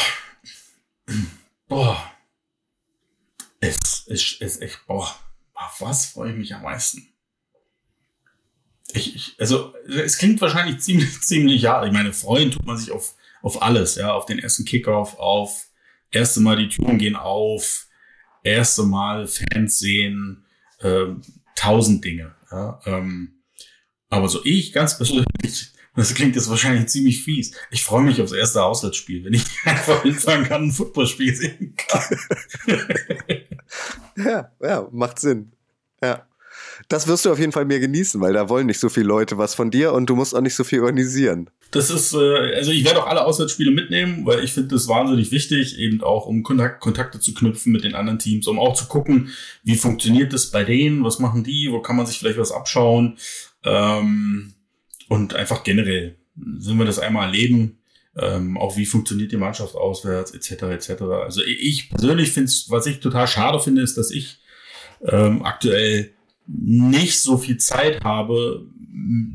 [1.67, 1.97] Boah.
[3.59, 5.15] Es ist echt, boah.
[5.65, 7.07] Auf was freue ich mich am meisten?
[8.93, 11.85] Ich, ich, also, es klingt wahrscheinlich ziemlich, ziemlich ja.
[11.85, 15.67] Ich meine, freuen tut man sich auf, auf alles, ja, auf den ersten Kickoff, auf
[16.11, 17.87] erste Mal die Türen gehen auf,
[18.43, 20.45] erste Mal Fans sehen,
[20.79, 21.07] äh,
[21.55, 22.79] tausend Dinge, ja.
[22.85, 23.41] Ähm,
[24.09, 27.51] aber so ich ganz persönlich, das klingt jetzt wahrscheinlich ziemlich fies.
[27.69, 32.17] Ich freue mich aufs erste Auswärtsspiel, wenn ich einfach hinfahren kann, ein Footballspiel sehen kann.
[34.17, 35.51] ja, ja, macht Sinn.
[36.01, 36.27] Ja.
[36.89, 39.37] Das wirst du auf jeden Fall mehr genießen, weil da wollen nicht so viele Leute
[39.37, 41.49] was von dir und du musst auch nicht so viel organisieren.
[41.71, 45.31] Das ist, äh, also ich werde auch alle Auswärtsspiele mitnehmen, weil ich finde das wahnsinnig
[45.31, 48.85] wichtig, eben auch um Kontakt, Kontakte zu knüpfen mit den anderen Teams, um auch zu
[48.85, 49.29] gucken,
[49.63, 53.17] wie funktioniert das bei denen, was machen die, wo kann man sich vielleicht was abschauen
[53.63, 54.52] ähm,
[55.13, 56.17] und einfach generell
[56.57, 57.77] sind wir das einmal erleben,
[58.17, 60.63] ähm, auch wie funktioniert die Mannschaft auswärts, etc.
[60.63, 61.01] etc.
[61.23, 64.39] Also ich persönlich finde es, was ich total schade finde, ist, dass ich
[65.05, 66.13] ähm, aktuell
[66.47, 68.65] nicht so viel Zeit habe,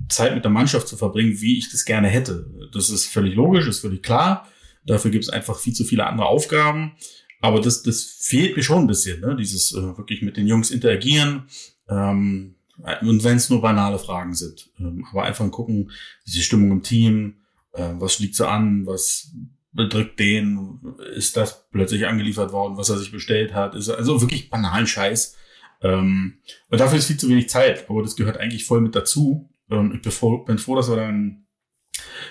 [0.09, 2.51] Zeit mit der Mannschaft zu verbringen, wie ich das gerne hätte.
[2.73, 4.49] Das ist völlig logisch, ist völlig klar.
[4.85, 6.97] Dafür gibt es einfach viel zu viele andere Aufgaben.
[7.41, 9.37] Aber das, das fehlt mir schon ein bisschen, ne?
[9.37, 11.45] dieses äh, wirklich mit den Jungs interagieren.
[11.88, 12.57] Ähm,
[13.01, 14.71] und wenn es nur banale Fragen sind.
[14.79, 15.91] Ähm, aber einfach gucken,
[16.27, 17.37] diese Stimmung im Team,
[17.73, 19.33] äh, was liegt so an, was
[19.73, 20.81] bedrückt den,
[21.14, 23.75] ist das plötzlich angeliefert worden, was er sich bestellt hat.
[23.75, 25.37] Ist also wirklich banalen Scheiß.
[25.83, 26.38] Ähm,
[26.71, 29.51] und dafür ist viel zu wenig Zeit, aber das gehört eigentlich voll mit dazu.
[29.71, 31.47] Ähm, ich bin froh, bin froh, dass wir da ein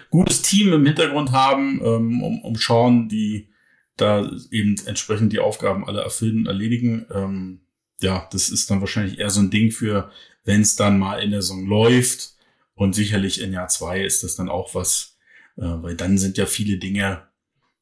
[0.09, 3.49] gutes Team im Hintergrund haben, um, um schauen, die
[3.97, 7.59] da eben entsprechend die Aufgaben alle erfüllen erledigen.
[8.01, 10.11] Ja, das ist dann wahrscheinlich eher so ein Ding für,
[10.43, 12.35] wenn es dann mal in der Saison läuft
[12.75, 15.17] Und sicherlich in Jahr zwei ist das dann auch was,
[15.57, 17.23] äh, weil dann sind ja viele Dinge,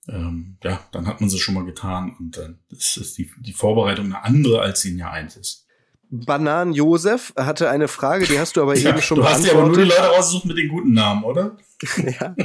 [0.08, 3.54] ähm, ja, dann hat man sie schon mal getan und dann ist, ist die, die
[3.54, 5.65] Vorbereitung eine andere, als sie in Jahr eins ist.
[6.10, 9.51] Banan Josef hatte eine Frage, die hast du aber ja, eben schon du beantwortet.
[9.51, 11.58] hast ja aber nur die Leute ausgesucht mit den guten Namen, oder?
[11.97, 12.36] ja.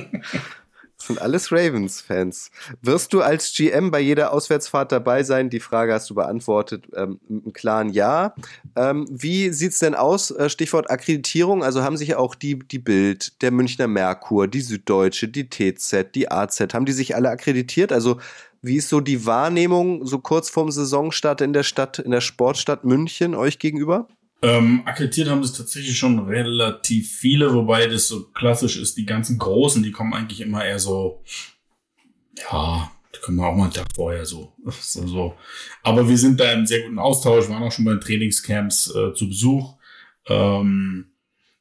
[1.01, 2.51] Das sind alles Ravens-Fans.
[2.83, 5.49] Wirst du als GM bei jeder Auswärtsfahrt dabei sein?
[5.49, 8.35] Die Frage hast du beantwortet ähm, mit einem klaren Ja.
[8.77, 10.31] Ähm, wie sieht's denn aus?
[10.31, 11.65] Äh, Stichwort Akkreditierung.
[11.65, 16.31] Also haben sich auch die, die Bild, der Münchner Merkur, die Süddeutsche, die TZ, die
[16.31, 17.93] AZ, haben die sich alle akkreditiert?
[17.93, 18.21] Also
[18.61, 22.85] wie ist so die Wahrnehmung so kurz vorm Saisonstart in der Stadt, in der Sportstadt
[22.85, 24.07] München euch gegenüber?
[24.43, 28.97] Ähm, akkreditiert haben es tatsächlich schon relativ viele, wobei das so klassisch ist.
[28.97, 31.23] Die ganzen Großen, die kommen eigentlich immer eher so,
[32.37, 34.53] ja, da können wir auch mal einen Tag vorher so.
[34.81, 35.35] so, so.
[35.83, 39.13] Aber wir sind da im sehr guten Austausch, waren auch schon bei den Trainingscamps äh,
[39.15, 39.75] zu Besuch.
[40.27, 41.13] Ähm,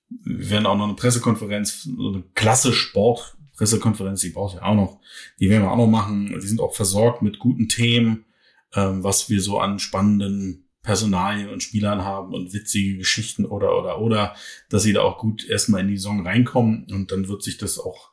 [0.09, 4.99] wir werden auch noch eine Pressekonferenz, so eine klasse Sport-Pressekonferenz, die braucht ja auch noch.
[5.39, 6.33] Die werden wir auch noch machen.
[6.33, 8.25] Die sind auch versorgt mit guten Themen,
[8.73, 13.99] ähm, was wir so an spannenden Personalien und Spielern haben und witzige Geschichten oder, oder,
[13.99, 14.35] oder,
[14.69, 17.79] dass sie da auch gut erstmal in die Saison reinkommen und dann wird sich das
[17.79, 18.11] auch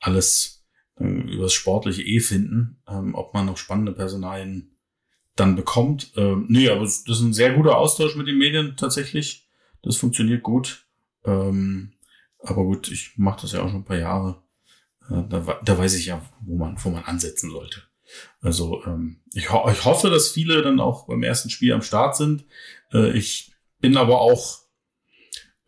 [0.00, 0.64] alles
[0.98, 4.76] äh, übers Sportliche eh finden, ähm, ob man noch spannende Personalien
[5.34, 6.12] dann bekommt.
[6.16, 9.48] Ähm, nee, aber das ist ein sehr guter Austausch mit den Medien tatsächlich.
[9.82, 10.86] Das funktioniert gut.
[11.24, 11.92] Ähm,
[12.40, 14.42] aber gut, ich mache das ja auch schon ein paar Jahre.
[15.10, 17.82] Äh, da, da weiß ich ja, wo man, wo man ansetzen sollte.
[18.40, 22.16] Also ähm, ich, ho ich hoffe, dass viele dann auch beim ersten Spiel am Start
[22.16, 22.44] sind.
[22.92, 24.60] Äh, ich bin aber auch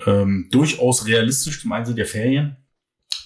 [0.06, 1.60] ähm, durchaus realistisch.
[1.60, 2.56] Zum einen sind ja Ferien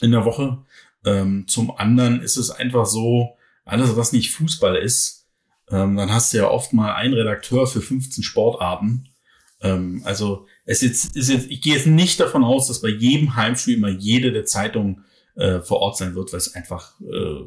[0.01, 0.65] in der Woche.
[1.05, 5.29] Ähm, zum anderen ist es einfach so, alles, was nicht Fußball ist,
[5.71, 9.09] ähm, dann hast du ja oft mal einen Redakteur für 15 Sportarten.
[9.61, 13.37] Ähm, also es jetzt, ist jetzt, ich gehe jetzt nicht davon aus, dass bei jedem
[13.37, 17.45] Heimspiel immer jede der Zeitungen äh, vor Ort sein wird, weil es einfach äh,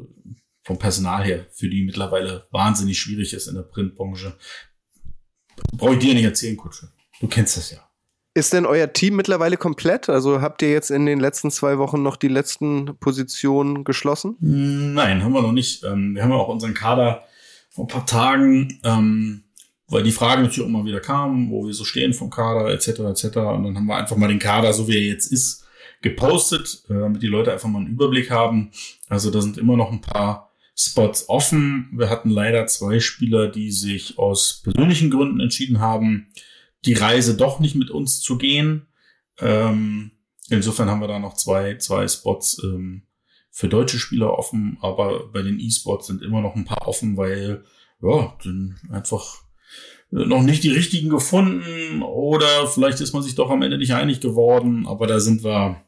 [0.66, 4.34] vom Personal her für die mittlerweile wahnsinnig schwierig ist in der Printbranche.
[5.72, 6.88] Brauche ich dir nicht erzählen, Kutsche.
[7.20, 7.78] Du kennst das ja.
[8.34, 10.08] Ist denn euer Team mittlerweile komplett?
[10.08, 14.36] Also habt ihr jetzt in den letzten zwei Wochen noch die letzten Positionen geschlossen?
[14.40, 15.84] Nein, haben wir noch nicht.
[15.84, 17.22] Ähm, wir haben ja auch unseren Kader
[17.70, 19.44] vor ein paar Tagen, ähm,
[19.86, 22.88] weil die Frage natürlich auch immer wieder kam, wo wir so stehen vom Kader etc.
[22.88, 23.24] etc.
[23.36, 25.64] Und dann haben wir einfach mal den Kader, so wie er jetzt ist,
[26.02, 28.72] gepostet, äh, damit die Leute einfach mal einen Überblick haben.
[29.08, 30.45] Also da sind immer noch ein paar
[30.76, 31.88] Spots offen.
[31.92, 36.28] Wir hatten leider zwei Spieler, die sich aus persönlichen Gründen entschieden haben,
[36.84, 38.86] die Reise doch nicht mit uns zu gehen.
[39.40, 40.12] Ähm,
[40.50, 43.02] insofern haben wir da noch zwei, zwei Spots ähm,
[43.50, 47.64] für deutsche Spieler offen, aber bei den E-Spots sind immer noch ein paar offen, weil
[48.02, 49.42] ja, sind einfach
[50.10, 54.20] noch nicht die richtigen gefunden oder vielleicht ist man sich doch am Ende nicht einig
[54.20, 55.82] geworden, aber da sind wir,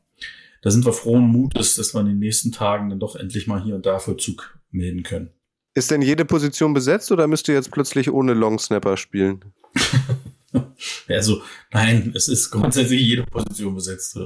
[0.62, 3.62] da sind wir frohen Mutes, dass wir in den nächsten Tagen dann doch endlich mal
[3.62, 5.31] hier und da Vollzug melden können.
[5.75, 9.45] Ist denn jede Position besetzt oder müsst ihr jetzt plötzlich ohne Longsnapper spielen?
[11.09, 14.19] also, nein, es ist grundsätzlich jede Position besetzt.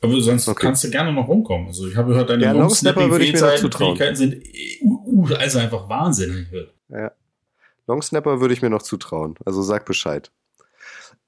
[0.00, 0.66] Aber sonst okay.
[0.66, 1.68] kannst du gerne noch rumkommen.
[1.68, 3.96] Also ich habe gehört, deine ja, Longsnapper würde ich mir noch zutrauen.
[3.96, 4.42] Fähigkeiten sind
[4.82, 6.48] uh, also einfach wahnsinnig.
[6.88, 7.12] Ja.
[7.86, 9.34] Longsnapper würde ich mir noch zutrauen.
[9.44, 10.32] Also sag Bescheid.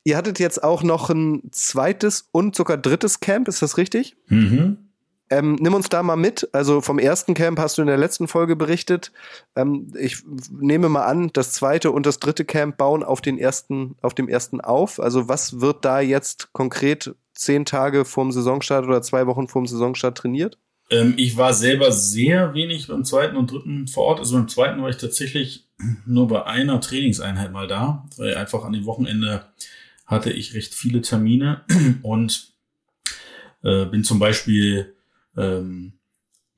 [0.05, 4.17] Ihr hattet jetzt auch noch ein zweites und sogar drittes Camp, ist das richtig?
[4.29, 4.91] Mhm.
[5.31, 6.49] Ähm, nimm uns da mal mit.
[6.53, 9.11] Also vom ersten Camp hast du in der letzten Folge berichtet.
[9.57, 13.97] Ähm, ich nehme mal an, das zweite und das dritte Camp bauen auf den ersten,
[14.03, 15.01] auf dem ersten auf.
[15.01, 20.19] Also was wird da jetzt konkret zehn Tage vorm Saisonstart oder zwei Wochen vorm Saisonstart
[20.19, 20.59] trainiert?
[20.91, 24.19] Ähm, ich war selber sehr wenig beim zweiten und dritten vor Ort.
[24.21, 25.69] Also beim zweiten war ich tatsächlich
[26.07, 29.47] nur bei einer Trainingseinheit mal da, weil einfach an dem Wochenende
[30.07, 31.65] hatte ich recht viele Termine
[32.03, 32.53] und
[33.63, 34.94] äh, bin zum Beispiel
[35.37, 35.99] ähm,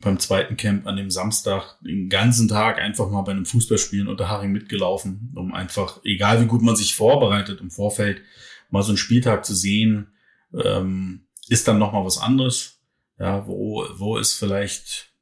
[0.01, 4.29] beim zweiten Camp an dem Samstag den ganzen Tag einfach mal bei einem Fußballspielen unter
[4.29, 8.23] Haring mitgelaufen, um einfach, egal wie gut man sich vorbereitet im Vorfeld,
[8.71, 10.09] mal so einen Spieltag zu sehen,
[10.53, 12.81] ähm, ist dann nochmal was anderes.
[13.19, 15.12] Ja, wo, wo ist vielleicht,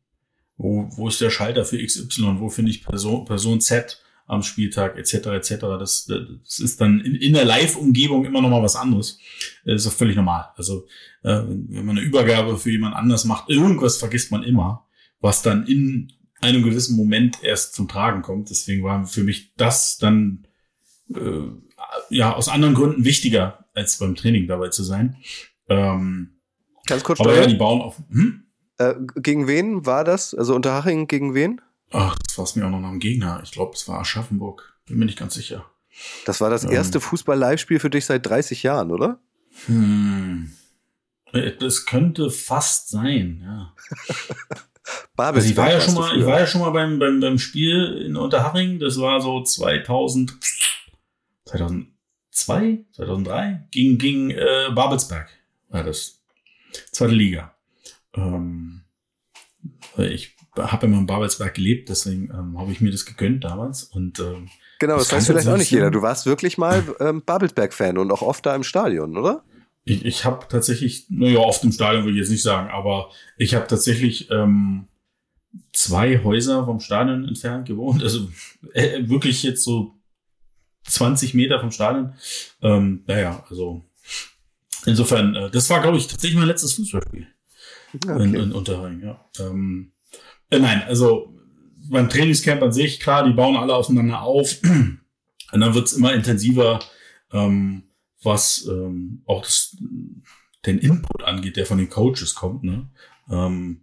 [0.57, 4.97] wo, wo ist der Schalter für XY, wo finde ich Person, Person Z am Spieltag,
[4.97, 5.55] etc., etc.
[5.79, 9.19] Das, das ist dann in, in der Live-Umgebung immer nochmal was anderes.
[9.65, 10.47] Das ist auch völlig normal.
[10.57, 10.87] Also
[11.23, 14.87] äh, wenn man eine Übergabe für jemand anders macht, irgendwas vergisst man immer,
[15.21, 18.51] was dann in einem gewissen Moment erst zum Tragen kommt.
[18.51, 20.47] Deswegen war für mich das dann
[21.15, 21.49] äh,
[22.11, 25.17] ja aus anderen Gründen wichtiger, als beim Training dabei zu sein.
[25.69, 26.41] Ähm,
[26.87, 27.97] Ganz kurz aber ja, die bauen auf.
[28.11, 28.45] Hm?
[28.79, 30.35] Äh, gegen wen war das?
[30.35, 31.61] Also Unterhaching gegen wen?
[31.91, 33.41] Ach, das war es mir auch noch nach dem Gegner.
[33.43, 34.79] Ich glaube, es war Aschaffenburg.
[34.87, 35.67] Bin mir nicht ganz sicher.
[36.25, 39.21] Das war das erste ähm, Fußball-Live-Spiel für dich seit 30 Jahren, oder?
[39.67, 40.53] Hm.
[41.61, 43.75] Das könnte fast sein, ja.
[45.17, 47.39] Babelsberg Also ich war ja schon mal, ich war ja schon mal beim, beim, beim
[47.39, 48.79] Spiel in Unterhaching.
[48.79, 50.35] Das war so 2000,
[51.47, 55.29] 2002, 2003 gegen, gegen äh, Babelsberg
[55.71, 56.21] war das.
[56.93, 57.55] Zweite Liga.
[58.15, 58.83] Ähm,
[59.97, 63.85] ich habe immer in Babelsberg gelebt, deswegen ähm, habe ich mir das gegönnt damals.
[63.85, 65.91] Und ähm, Genau, das, weiß vielleicht auch nicht jeder.
[65.91, 69.45] Du warst wirklich mal ähm, Babelsberg-Fan und auch oft da im Stadion, oder?
[69.85, 73.55] Ich, ich habe tatsächlich, naja, oft im Stadion will ich jetzt nicht sagen, aber ich
[73.55, 74.89] habe tatsächlich ähm,
[75.73, 78.03] zwei Häuser vom Stadion entfernt gewohnt.
[78.03, 78.29] Also
[78.73, 79.95] äh, wirklich jetzt so
[80.87, 82.15] 20 Meter vom Stadion.
[82.63, 83.85] Ähm, naja, also
[84.87, 87.27] insofern, äh, das war, glaube ich, tatsächlich mein letztes Fußballspiel
[88.03, 89.25] in, in Unterhaching, ja.
[89.39, 89.93] Ähm,
[90.55, 91.35] äh, nein, also
[91.91, 94.57] beim Trainingscamp an sich, klar, die bauen alle aufeinander auf.
[95.53, 96.81] Und dann wird's immer intensiver,
[97.33, 97.85] ähm,
[98.23, 99.77] was ähm, auch das,
[100.67, 102.65] den Input angeht, der von den Coaches kommt.
[102.65, 102.91] Ne?
[103.31, 103.83] Ähm,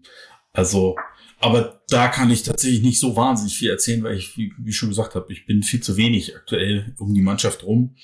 [0.52, 0.96] also,
[1.40, 4.90] aber da kann ich tatsächlich nicht so wahnsinnig viel erzählen, weil ich, wie, wie schon
[4.90, 7.96] gesagt habe, ich bin viel zu wenig aktuell um die Mannschaft rum.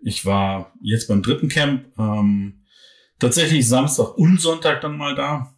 [0.00, 2.64] Ich war jetzt beim dritten Camp, ähm,
[3.18, 5.55] tatsächlich Samstag und Sonntag dann mal da,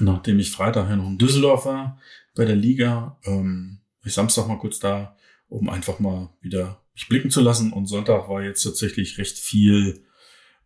[0.00, 2.00] nachdem ich Freitag ja noch in Düsseldorf war
[2.34, 3.18] bei der Liga.
[3.24, 5.16] Ähm, ich Samstag mal kurz da,
[5.48, 7.72] um einfach mal wieder mich blicken zu lassen.
[7.72, 10.04] Und Sonntag war jetzt tatsächlich recht viel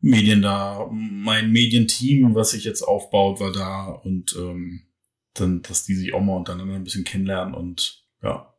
[0.01, 0.89] Medien da.
[0.91, 4.83] Mein Medienteam, was sich jetzt aufbaut, war da und ähm,
[5.35, 8.55] dann, dass die sich auch mal untereinander ein bisschen kennenlernen und ja,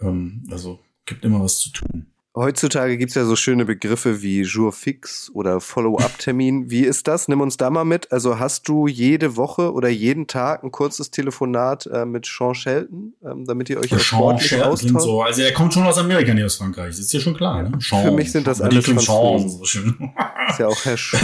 [0.00, 2.12] ähm, also gibt immer was zu tun.
[2.40, 6.70] Heutzutage gibt's ja so schöne Begriffe wie Jour fix oder Follow-up-Termin.
[6.70, 7.26] Wie ist das?
[7.26, 8.12] Nimm uns da mal mit.
[8.12, 13.14] Also hast du jede Woche oder jeden Tag ein kurzes Telefonat äh, mit Sean Shelton,
[13.24, 15.04] ähm, damit ihr euch auch Sean sportlich Shelton austauscht?
[15.04, 16.90] so, also er kommt schon aus Amerika, nicht aus Frankreich.
[16.90, 17.78] Das ist ja schon klar, ne?
[17.80, 19.48] Sean, Für mich sind das alles Franzosen.
[19.50, 20.12] so schön.
[20.50, 21.14] Ist ja auch Herr Sch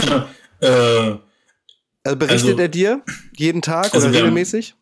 [0.61, 0.67] äh,
[2.03, 3.01] Also berichtet Also- er dir
[3.37, 4.75] jeden Tag Also oder regelmäßig?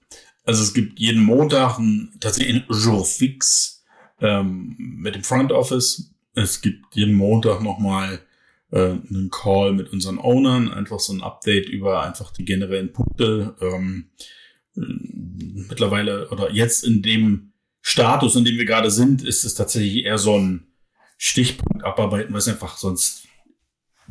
[0.45, 3.83] Also es gibt jeden Montag ein, tatsächlich ein Jour fix
[4.19, 6.09] ähm, mit dem Front Office.
[6.33, 8.19] Es gibt jeden Montag nochmal
[8.71, 13.55] äh, einen Call mit unseren Ownern, einfach so ein Update über einfach die generellen Punkte.
[13.61, 14.09] Ähm,
[14.75, 14.81] äh,
[15.69, 20.17] mittlerweile oder jetzt in dem Status, in dem wir gerade sind, ist es tatsächlich eher
[20.17, 20.67] so ein
[21.17, 23.27] Stichpunkt abarbeiten, was einfach sonst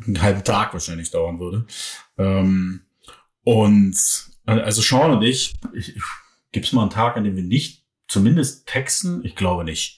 [0.05, 1.65] einen halben Tag wahrscheinlich dauern würde.
[2.17, 2.81] Ähm,
[3.43, 3.97] und
[4.45, 6.03] äh, also Sean und ich, ich, ich
[6.51, 9.25] gibt es mal einen Tag, an dem wir nicht zumindest texten?
[9.25, 9.97] Ich glaube nicht.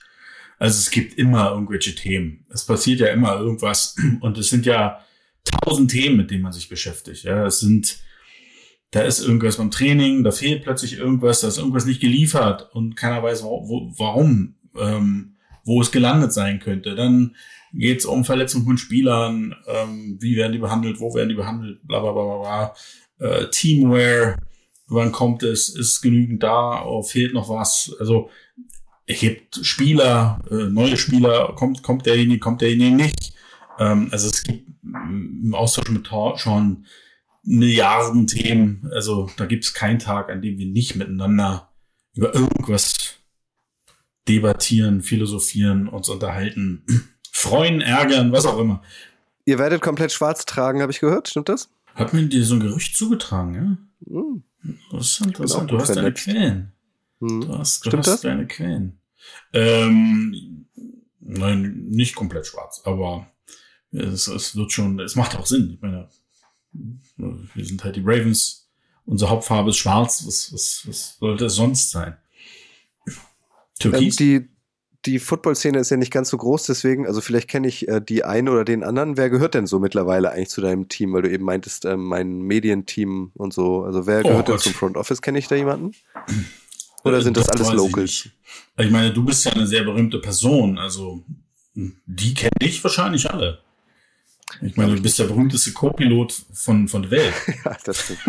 [0.58, 2.46] Also es gibt immer irgendwelche Themen.
[2.50, 5.00] Es passiert ja immer irgendwas und es sind ja
[5.44, 7.24] tausend Themen, mit denen man sich beschäftigt.
[7.24, 8.00] Ja, es sind,
[8.92, 12.96] da ist irgendwas beim Training, da fehlt plötzlich irgendwas, da ist irgendwas nicht geliefert und
[12.96, 16.96] keiner weiß, wo, warum, ähm, wo es gelandet sein könnte.
[16.96, 17.36] Dann
[17.74, 21.86] geht es um Verletzungen von Spielern, ähm, wie werden die behandelt, wo werden die behandelt,
[21.86, 22.76] bla bla bla bla.
[23.20, 24.38] Äh, Teamwear,
[24.88, 27.96] wann kommt es, ist genügend da, oh, fehlt noch was.
[28.00, 28.30] Also
[29.08, 33.34] es gibt Spieler, äh, neue Spieler, kommt, kommt derjenige, kommt derjenige nicht.
[33.80, 36.86] Ähm, also es gibt mm, im Austausch mit Tor schon
[37.44, 38.90] Milliarden Themen.
[38.92, 41.70] Also da gibt es keinen Tag, an dem wir nicht miteinander
[42.16, 43.16] über irgendwas
[44.28, 46.84] debattieren, philosophieren, uns unterhalten,
[47.32, 48.82] freuen, ärgern, was auch immer.
[49.46, 51.30] Ihr werdet komplett schwarz tragen, habe ich gehört.
[51.30, 51.70] Stimmt das?
[51.94, 54.12] Hat mir dir so ein Gerücht zugetragen, ja?
[54.12, 54.44] Hm.
[54.92, 55.70] Das ist interessant.
[55.70, 56.12] Du hast deine.
[56.12, 56.72] Quellen.
[57.20, 57.42] Hm.
[57.42, 58.22] Du hast, du Stimmt hast das?
[58.22, 59.00] deine Quellen.
[59.54, 60.68] Ähm,
[61.20, 63.28] nein, nicht komplett schwarz, aber
[63.92, 65.72] es, es wird schon, es macht auch Sinn.
[65.76, 66.10] Ich meine,
[67.54, 68.70] wir sind halt die Ravens.
[69.06, 70.24] Unsere Hauptfarbe ist schwarz.
[70.26, 72.18] Was, was, was sollte es sonst sein?
[73.08, 73.14] Ähm,
[73.80, 74.16] Türkis?
[74.16, 74.50] die
[75.06, 78.24] die Football-Szene ist ja nicht ganz so groß, deswegen, also vielleicht kenne ich äh, die
[78.24, 79.18] einen oder den anderen.
[79.18, 81.14] Wer gehört denn so mittlerweile eigentlich zu deinem Team?
[81.14, 83.84] Weil du eben meintest, ähm, mein Medienteam und so.
[83.84, 84.64] Also wer Oh gehört denn Gott.
[84.64, 85.22] zum Front Office?
[85.22, 85.92] Kenne ich da jemanden?
[87.06, 88.26] Oder sind das Äh, alles ich Locals?
[88.26, 88.32] nicht.
[88.78, 91.24] Ich meine, du bist ja eine sehr berühmte Person, also
[91.74, 93.60] die kennen dich wahrscheinlich alle.
[94.62, 97.34] Ich meine, du bist der berühmteste Co-Pilot von, von der Welt.
[97.66, 98.20] Ja, das stimmt.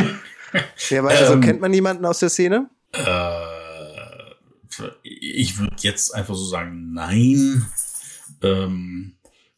[0.90, 2.68] ja, aber also Ähm, kennt man jemanden aus der Szene?
[2.92, 3.56] Äh,
[5.02, 7.66] ich würde jetzt einfach so sagen, nein.
[8.42, 9.14] Ähm,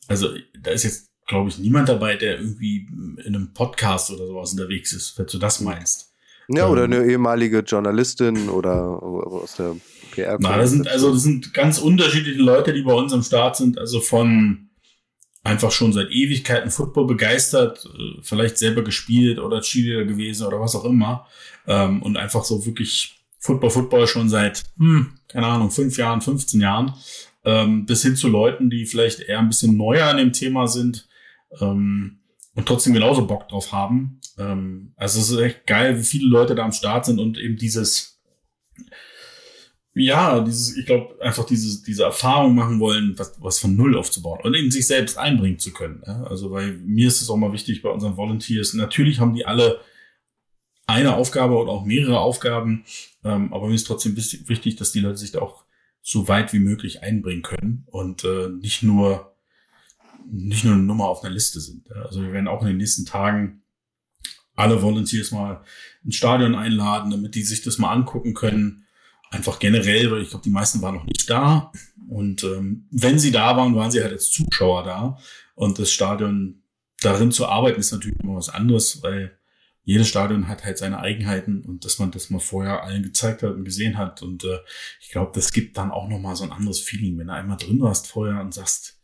[0.06, 4.52] also da ist jetzt, glaube ich, niemand dabei, der irgendwie in einem Podcast oder sowas
[4.52, 6.07] unterwegs ist, falls du das meinst.
[6.48, 9.76] Ja, oder ähm, eine ehemalige Journalistin oder aus der
[10.12, 10.38] PR.
[10.40, 13.78] Na, das sind also das sind ganz unterschiedliche Leute, die bei uns am Start sind.
[13.78, 14.68] Also von
[15.44, 20.74] einfach schon seit Ewigkeiten Football begeistert, äh, vielleicht selber gespielt oder Cheerleader gewesen oder was
[20.74, 21.26] auch immer.
[21.66, 26.60] Ähm, und einfach so wirklich Football, Football schon seit, hm, keine Ahnung, fünf Jahren, 15
[26.60, 26.94] Jahren,
[27.44, 31.08] ähm, bis hin zu Leuten, die vielleicht eher ein bisschen neuer an dem Thema sind.
[31.60, 32.18] Ähm,
[32.58, 34.20] und trotzdem genauso Bock drauf haben.
[34.36, 37.56] Ähm, also es ist echt geil, wie viele Leute da am Start sind und eben
[37.56, 38.20] dieses,
[39.94, 44.40] ja, dieses, ich glaube, einfach dieses, diese Erfahrung machen wollen, was, was von Null aufzubauen
[44.42, 46.02] und eben sich selbst einbringen zu können.
[46.04, 46.24] Ja?
[46.24, 48.74] Also weil mir ist es auch mal wichtig bei unseren Volunteers.
[48.74, 49.80] Natürlich haben die alle
[50.88, 52.84] eine Aufgabe oder auch mehrere Aufgaben,
[53.22, 55.62] ähm, aber mir ist trotzdem wichtig, dass die Leute sich da auch
[56.02, 59.37] so weit wie möglich einbringen können und äh, nicht nur
[60.30, 61.90] nicht nur eine Nummer auf einer Liste sind.
[61.92, 63.62] Also wir werden auch in den nächsten Tagen
[64.54, 65.62] alle Volunteers mal
[66.04, 68.84] ins Stadion einladen, damit die sich das mal angucken können
[69.30, 71.72] einfach generell, weil ich glaube, die meisten waren noch nicht da.
[72.08, 75.18] Und ähm, wenn sie da waren, waren sie halt als Zuschauer da.
[75.54, 76.62] Und das Stadion
[77.00, 79.38] darin zu arbeiten, ist natürlich immer was anderes, weil
[79.84, 83.52] jedes Stadion hat halt seine Eigenheiten und dass man das mal vorher allen gezeigt hat
[83.52, 84.22] und gesehen hat.
[84.22, 84.58] Und äh,
[85.00, 87.80] ich glaube, das gibt dann auch nochmal so ein anderes Feeling, wenn du einmal drin
[87.80, 88.97] warst vorher und sagst,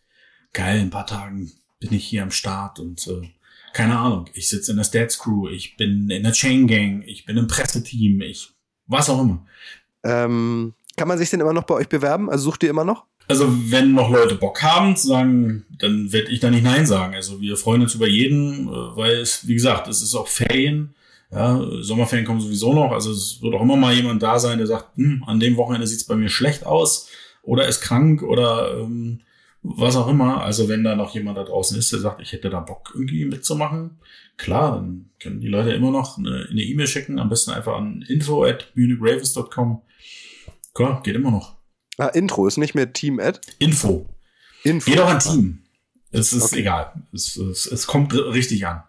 [0.54, 3.28] geil, in ein paar Tagen bin ich hier am Start und äh,
[3.74, 7.26] keine Ahnung, ich sitze in der Stats Crew, ich bin in der Chain Gang, ich
[7.26, 8.50] bin im Presseteam, ich
[8.86, 9.44] was auch immer.
[10.04, 12.30] Ähm, kann man sich denn immer noch bei euch bewerben?
[12.30, 13.04] Also sucht ihr immer noch?
[13.26, 17.14] Also wenn noch Leute Bock haben zu sagen, dann werde ich da nicht Nein sagen.
[17.14, 20.94] Also wir freuen uns über jeden, äh, weil es, wie gesagt, es ist auch Ferien.
[21.30, 22.92] Ja, Sommerferien kommen sowieso noch.
[22.92, 25.86] Also es wird auch immer mal jemand da sein, der sagt, hm, an dem Wochenende
[25.86, 27.08] sieht es bei mir schlecht aus
[27.42, 29.20] oder ist krank oder ähm,
[29.64, 30.42] was auch immer.
[30.42, 33.24] Also wenn da noch jemand da draußen ist, der sagt, ich hätte da Bock irgendwie
[33.24, 33.98] mitzumachen,
[34.36, 38.04] klar, dann können die Leute immer noch eine E-Mail e schicken, am besten einfach an
[38.08, 39.82] info at munichravens.com
[40.74, 41.56] Klar, geht immer noch.
[41.98, 43.38] Ah, Intro ist nicht mehr Team Ad?
[43.60, 44.06] Info.
[44.64, 44.90] Info.
[44.90, 45.62] Geht auch an Team.
[46.10, 46.60] Es ist okay.
[46.60, 46.92] egal.
[47.12, 48.82] Es, es, es kommt richtig an.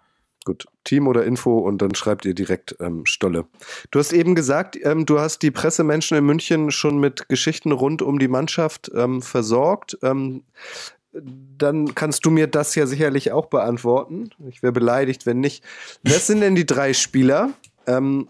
[0.46, 3.46] Gut, Team oder Info und dann schreibt ihr direkt ähm, Stolle.
[3.90, 8.04] Du hast eben gesagt, ähm, du hast die Pressemenschen in München schon mit Geschichten rund
[8.04, 9.98] um die Mannschaft ähm, versorgt.
[10.04, 10.44] Ähm,
[11.12, 14.30] dann kannst du mir das ja sicherlich auch beantworten.
[14.48, 15.64] Ich wäre beleidigt, wenn nicht.
[16.04, 17.52] Wer sind denn die drei Spieler,
[17.88, 18.30] ähm,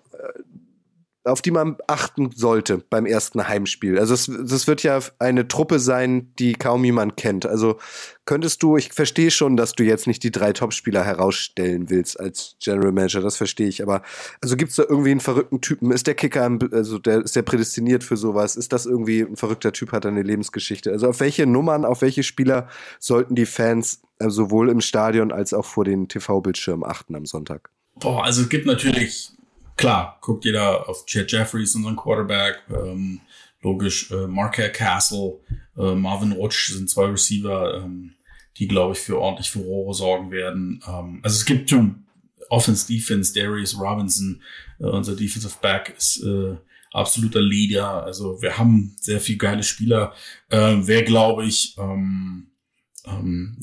[1.25, 3.97] auf die man achten sollte beim ersten Heimspiel.
[3.97, 7.47] Also es, das wird ja eine Truppe sein, die kaum jemand kennt.
[7.47, 7.79] Also
[8.25, 12.55] könntest du, ich verstehe schon, dass du jetzt nicht die drei Topspieler herausstellen willst als
[12.63, 13.81] General Manager, das verstehe ich.
[13.81, 14.03] Aber
[14.41, 15.91] also gibt es da irgendwie einen verrückten Typen?
[15.91, 18.55] Ist der Kicker, also der ist der prädestiniert für sowas?
[18.55, 20.91] Ist das irgendwie ein verrückter Typ, hat eine Lebensgeschichte?
[20.91, 22.69] Also auf welche Nummern, auf welche Spieler
[22.99, 27.71] sollten die Fans äh, sowohl im Stadion als auch vor den TV-Bildschirmen achten am Sonntag?
[27.95, 29.31] Boah, also es gibt natürlich
[29.77, 33.21] klar, guckt jeder auf Chet Jeffries, unseren Quarterback, ähm,
[33.61, 35.39] logisch, äh, Marquette Castle,
[35.77, 38.13] äh, Marvin Rutsch sind zwei Receiver, ähm,
[38.57, 40.81] die, glaube ich, für ordentlich Furore sorgen werden.
[40.87, 42.05] Ähm, also es gibt schon
[42.49, 44.41] Offense, Defense, Darius Robinson,
[44.79, 46.55] äh, unser Defensive Back ist äh,
[46.91, 48.03] absoluter Leader.
[48.03, 50.13] Also wir haben sehr viel geile Spieler.
[50.49, 52.47] Äh, wer, glaube ich, ähm,
[53.05, 53.57] ähm,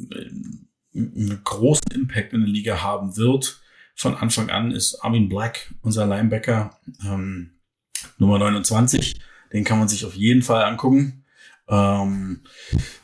[0.94, 3.61] einen großen Impact in der Liga haben wird,
[3.94, 7.50] von Anfang an ist Armin Black, unser Linebacker, ähm,
[8.18, 9.20] Nummer 29.
[9.52, 11.24] Den kann man sich auf jeden Fall angucken.
[11.68, 12.40] Ähm,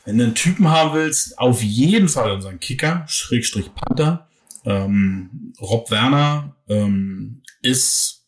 [0.05, 4.27] wenn du einen Typen haben willst, auf jeden Fall unseren Kicker, Schrägstrich Panther.
[4.65, 8.27] Ähm, Rob Werner ähm, ist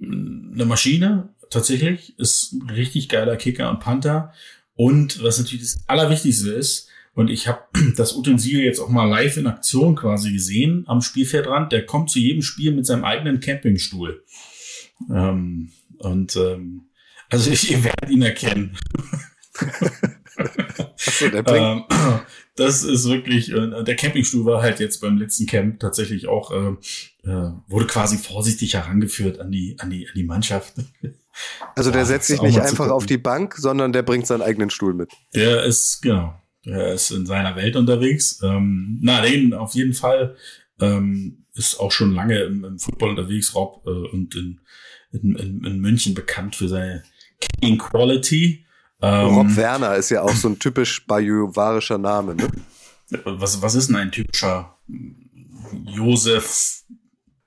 [0.00, 4.32] eine Maschine, tatsächlich, ist ein richtig geiler Kicker und Panther.
[4.74, 7.60] Und was natürlich das Allerwichtigste ist, und ich habe
[7.96, 11.72] das Utensil jetzt auch mal live in Aktion quasi gesehen am Spielfeldrand.
[11.72, 14.24] Der kommt zu jedem Spiel mit seinem eigenen Campingstuhl.
[15.10, 16.82] Ähm, und ähm,
[17.28, 18.76] also ich, ihr werdet ihn erkennen.
[20.96, 21.84] so, der ähm,
[22.56, 26.76] das ist wirklich, äh, der Campingstuhl war halt jetzt beim letzten Camp tatsächlich auch, äh,
[27.28, 30.74] äh, wurde quasi vorsichtig herangeführt an die, an die, an die Mannschaft.
[31.74, 34.94] Also der setzt sich nicht einfach auf die Bank, sondern der bringt seinen eigenen Stuhl
[34.94, 35.10] mit.
[35.34, 36.34] Der ist, genau,
[36.64, 38.40] er ist in seiner Welt unterwegs.
[38.42, 40.36] Ähm, na, den auf jeden Fall
[40.80, 44.60] ähm, ist auch schon lange im, im Football unterwegs, Rob, äh, und in,
[45.12, 47.02] in, in, in München bekannt für seine
[47.60, 48.64] King Quality.
[49.02, 52.48] Ähm, Rob Werner ist ja auch so ein typisch bajuwarischer Name, ne?
[53.24, 54.76] Was, was ist denn ein typischer
[55.86, 56.84] Josef?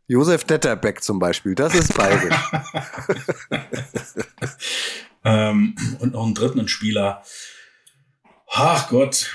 [0.07, 2.36] Josef Detterbeck zum Beispiel, das ist bayerisch.
[5.24, 7.24] ähm, und noch einen dritten Spieler,
[8.55, 9.31] Ach Gott,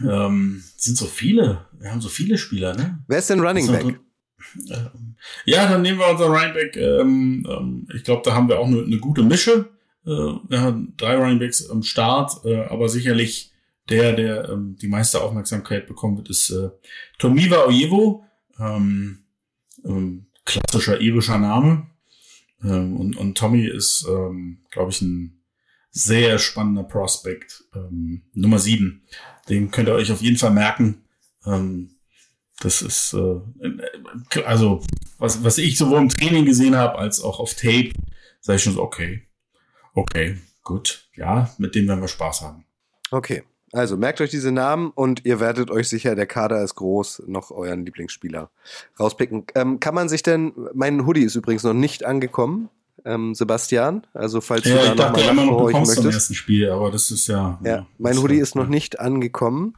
[0.00, 1.66] ähm, sind so viele.
[1.72, 3.02] Wir haben so viele Spieler, ne?
[3.08, 3.98] Wer ist denn Running Back?
[4.68, 5.14] Ähm,
[5.46, 6.76] ja, dann nehmen wir unser Running Back.
[6.76, 9.70] Ähm, ähm, ich glaube, da haben wir auch eine, eine gute Mische.
[10.04, 13.52] Äh, wir haben drei Running Backs am Start, äh, aber sicherlich
[13.88, 16.68] der, der ähm, die meiste Aufmerksamkeit bekommen wird, ist äh,
[17.18, 18.26] Tomiva Ojevo.
[18.60, 19.24] Ähm,
[19.82, 21.86] ähm, klassischer irischer Name.
[22.62, 25.37] Ähm, und, und Tommy ist, ähm, glaube ich, ein
[26.04, 27.64] sehr spannender Prospect.
[27.74, 29.02] Ähm, Nummer sieben.
[29.48, 31.04] Den könnt ihr euch auf jeden Fall merken.
[31.46, 31.90] Ähm,
[32.60, 34.82] Das ist äh, also
[35.18, 37.92] was, was ich sowohl im Training gesehen habe als auch auf Tape,
[38.40, 39.22] sage ich schon so, okay,
[39.94, 42.64] okay, gut, ja, mit dem werden wir Spaß haben.
[43.12, 47.22] Okay, also merkt euch diese Namen und ihr werdet euch sicher, der Kader ist groß,
[47.28, 48.50] noch euren Lieblingsspieler
[48.98, 49.44] rauspicken.
[49.54, 52.70] Ähm, kann man sich denn, mein Hoodie ist übrigens noch nicht angekommen,
[53.08, 56.04] ähm, Sebastian, also falls ja, du da da nochmal nachhorchen möchtest.
[56.04, 57.58] Im ersten Spiel, aber das ist ja.
[57.64, 59.74] Ja, mein Hoodie ist noch nicht angekommen.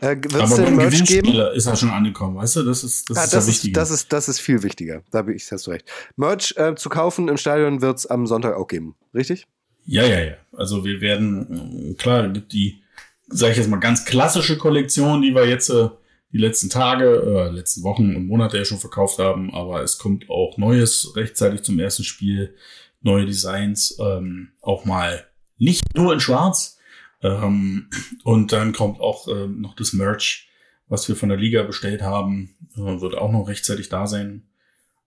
[0.00, 1.34] Äh, Wird es denn Merch geben?
[1.54, 2.62] ist er schon angekommen, weißt du?
[2.62, 5.02] Das ist das, ah, ist das, ist, das ist das ist viel wichtiger.
[5.10, 5.86] Da bin ich, hast du recht.
[6.16, 9.46] Merch äh, zu kaufen im Stadion wird es am Sonntag auch geben, richtig?
[9.86, 10.34] Ja, ja, ja.
[10.56, 12.82] Also wir werden, äh, klar, gibt die,
[13.28, 15.88] sage ich jetzt mal, ganz klassische Kollektion, die wir jetzt äh,
[16.34, 20.28] die letzten Tage, äh, letzten Wochen und Monate ja schon verkauft haben, aber es kommt
[20.28, 22.56] auch Neues rechtzeitig zum ersten Spiel,
[23.02, 25.24] neue Designs, ähm, auch mal
[25.58, 26.76] nicht nur in Schwarz.
[27.22, 27.88] Ähm,
[28.24, 30.50] und dann kommt auch äh, noch das Merch,
[30.88, 34.42] was wir von der Liga bestellt haben, äh, wird auch noch rechtzeitig da sein.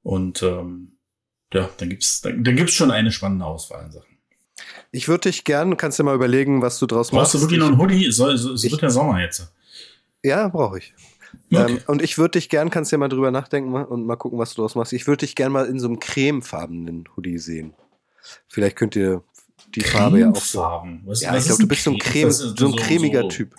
[0.03, 0.93] Und ähm,
[1.53, 4.17] ja, dann gibt's, dann, dann gibt's schon eine spannende Auswahl an Sachen.
[4.91, 7.33] Ich würde dich gern, kannst du mal überlegen, was du draus machst.
[7.33, 8.05] Brauchst du wirklich noch ein Hoodie?
[8.05, 9.51] Es, es, es wird ja Sommer jetzt.
[10.23, 10.93] Ja, brauche ich.
[11.51, 11.71] Okay.
[11.71, 14.53] Ähm, und ich würde dich gern, kannst ja mal drüber nachdenken und mal gucken, was
[14.53, 14.93] du draus machst.
[14.93, 17.73] Ich würde dich gern mal in so einem cremefarbenen Hoodie sehen.
[18.47, 19.23] Vielleicht könnt ihr
[19.75, 20.59] die Farbe ja auch so.
[21.05, 23.55] Was, ja, was ich glaube, du bist so ein, Creme, so ein cremiger so, Typ.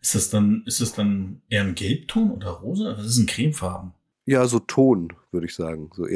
[0.00, 2.96] Ist das dann, ist das dann eher ein Gelbton oder rosa?
[2.96, 3.92] Was ist ein Cremefarben?
[4.26, 5.90] Ja, so Ton, würde ich sagen.
[5.94, 6.06] So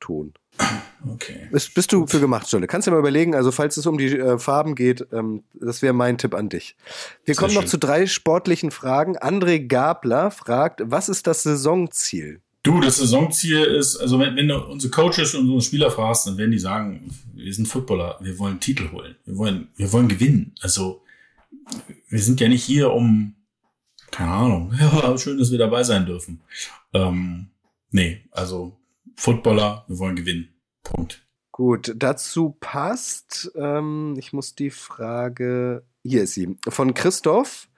[0.00, 0.32] Erdton.
[1.08, 1.48] Okay.
[1.50, 2.66] Bist, bist du für gemacht, Jolle?
[2.66, 5.94] Kannst du mal überlegen, also falls es um die äh, Farben geht, ähm, das wäre
[5.94, 6.76] mein Tipp an dich.
[7.24, 7.62] Wir Sehr kommen schön.
[7.62, 9.16] noch zu drei sportlichen Fragen.
[9.16, 12.40] André Gabler fragt, was ist das Saisonziel?
[12.62, 16.36] Du, das Saisonziel ist, also wenn, wenn du unsere Coaches und unsere Spieler fragst, dann
[16.36, 20.52] werden die sagen, wir sind Footballer, wir wollen Titel holen, wir wollen, wir wollen gewinnen.
[20.60, 21.02] Also
[22.10, 23.34] wir sind ja nicht hier, um,
[24.10, 26.42] keine Ahnung, ja, schön, dass wir dabei sein dürfen.
[26.92, 27.46] Ähm,
[27.92, 28.76] nee, also
[29.20, 30.48] Footballer, wir wollen gewinnen.
[30.82, 31.26] Punkt.
[31.52, 37.68] Gut, dazu passt, ähm, ich muss die Frage, hier ist sie, von Christoph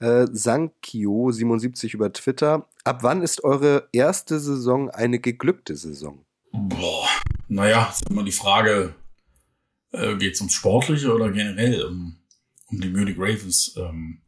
[0.00, 2.66] äh, Sankio77 über Twitter.
[2.84, 6.24] Ab wann ist eure erste Saison eine geglückte Saison?
[6.52, 7.06] Boah,
[7.48, 8.94] naja, ist immer die Frage,
[9.92, 12.16] äh, geht es ums Sportliche oder generell um,
[12.68, 13.74] um die Munich Ravens?
[13.76, 14.22] Ähm,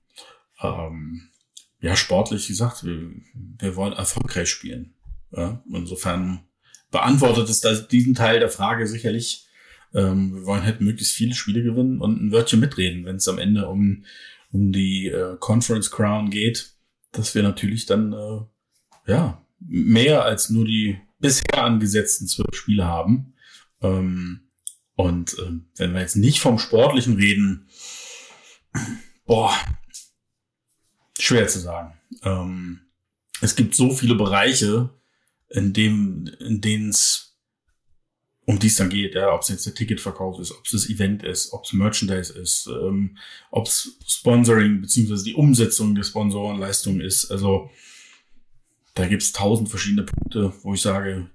[0.60, 1.30] ähm,
[1.80, 4.94] ja, sportlich gesagt, wir, wir wollen erfolgreich spielen.
[5.30, 5.62] Ja?
[5.72, 6.44] Insofern
[6.90, 9.46] beantwortet es das, diesen Teil der Frage sicherlich.
[9.94, 13.38] Ähm, wir wollen halt möglichst viele Spiele gewinnen und ein Wörtchen mitreden, wenn es am
[13.38, 14.04] Ende um,
[14.52, 16.72] um die äh, Conference Crown geht,
[17.12, 23.34] dass wir natürlich dann äh, ja mehr als nur die bisher angesetzten zwölf Spiele haben.
[23.82, 24.40] Ähm,
[24.94, 27.68] und äh, wenn wir jetzt nicht vom Sportlichen reden,
[29.26, 29.54] boah,
[31.18, 31.94] schwer zu sagen.
[32.22, 32.80] Ähm,
[33.40, 34.90] es gibt so viele Bereiche,
[35.50, 37.28] in dem, in denen es
[38.48, 40.88] um die es dann geht, ja, ob es jetzt der Ticketverkauf ist, ob es das
[40.88, 43.18] Event ist, ob es Merchandise ist, ähm,
[43.50, 47.30] ob es Sponsoring beziehungsweise die Umsetzung der Sponsorenleistung ist.
[47.30, 47.70] Also
[48.94, 51.28] da gibt es tausend verschiedene Punkte, wo ich sage,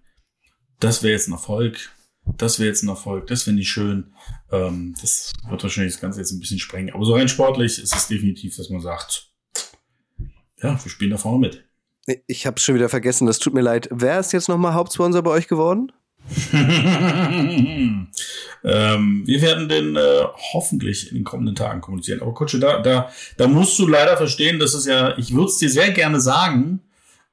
[0.80, 1.92] das wäre jetzt ein Erfolg,
[2.36, 4.16] das wäre jetzt ein Erfolg, das finde ich schön.
[4.52, 6.96] Ähm, das wird wahrscheinlich das Ganze jetzt ein bisschen sprengen.
[6.96, 9.32] Aber so rein sportlich ist es definitiv, dass man sagt,
[10.64, 11.64] ja, wir spielen da vorne mit.
[12.28, 13.88] Ich habe schon wieder vergessen, das tut mir leid.
[13.92, 15.92] Wer ist jetzt nochmal Hauptsponsor bei euch geworden?
[16.54, 18.08] ähm,
[19.26, 20.24] wir werden den äh,
[20.54, 22.22] hoffentlich in den kommenden Tagen kommunizieren.
[22.22, 25.58] Aber Kutsche, da, da, da musst du leider verstehen, dass es ja, ich würde es
[25.58, 26.82] dir sehr gerne sagen,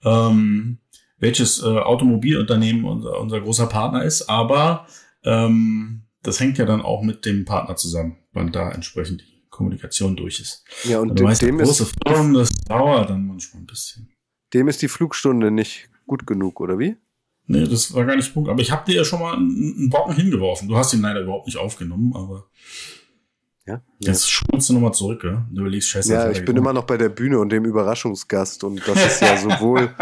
[0.04, 0.78] ähm,
[1.18, 4.86] welches äh, Automobilunternehmen unser, unser großer Partner ist, aber
[5.24, 10.16] ähm, das hängt ja dann auch mit dem Partner zusammen, wann da entsprechend die Kommunikation
[10.16, 10.64] durch ist.
[10.84, 14.10] Ja, und dem, dem große ist, Firmen, das dauert dann manchmal ein bisschen.
[14.54, 16.96] Dem ist die Flugstunde nicht gut genug, oder wie?
[17.46, 18.48] Nee, das war gar nicht Punkt.
[18.48, 20.68] Aber ich habe dir ja schon mal einen Brocken hingeworfen.
[20.68, 22.46] Du hast ihn leider überhaupt nicht aufgenommen, aber.
[23.66, 23.82] Ja.
[23.98, 24.30] Jetzt ja.
[24.30, 25.46] spulst du nochmal zurück, ja?
[25.50, 26.12] Du überlegst, scheiße.
[26.12, 29.36] Ja, ich bin immer noch bei der Bühne und dem Überraschungsgast und das ist ja
[29.58, 29.94] sowohl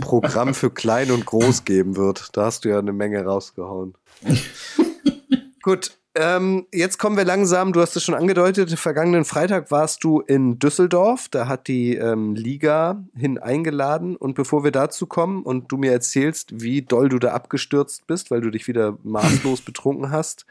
[0.00, 2.30] Programm für klein und groß geben wird.
[2.32, 3.94] Da hast du ja eine Menge rausgehauen.
[5.62, 10.20] Gut, ähm, jetzt kommen wir langsam, du hast es schon angedeutet, vergangenen Freitag warst du
[10.20, 15.72] in Düsseldorf, da hat die ähm, Liga hin eingeladen und bevor wir dazu kommen und
[15.72, 20.12] du mir erzählst, wie doll du da abgestürzt bist, weil du dich wieder maßlos betrunken
[20.12, 20.46] hast,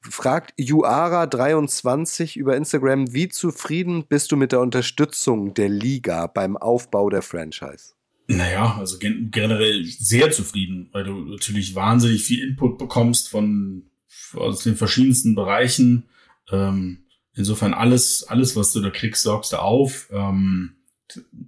[0.00, 7.10] fragt Juara23 über Instagram, wie zufrieden bist du mit der Unterstützung der Liga beim Aufbau
[7.10, 7.94] der Franchise?
[8.28, 13.87] Naja, also generell sehr zufrieden, weil du natürlich wahnsinnig viel Input bekommst von
[14.34, 16.08] aus den verschiedensten Bereichen.
[16.50, 17.04] Ähm,
[17.34, 20.08] insofern alles, alles, was du da kriegst, sorgst du auf.
[20.12, 20.76] Ähm,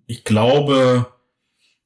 [0.06, 1.06] ich glaube,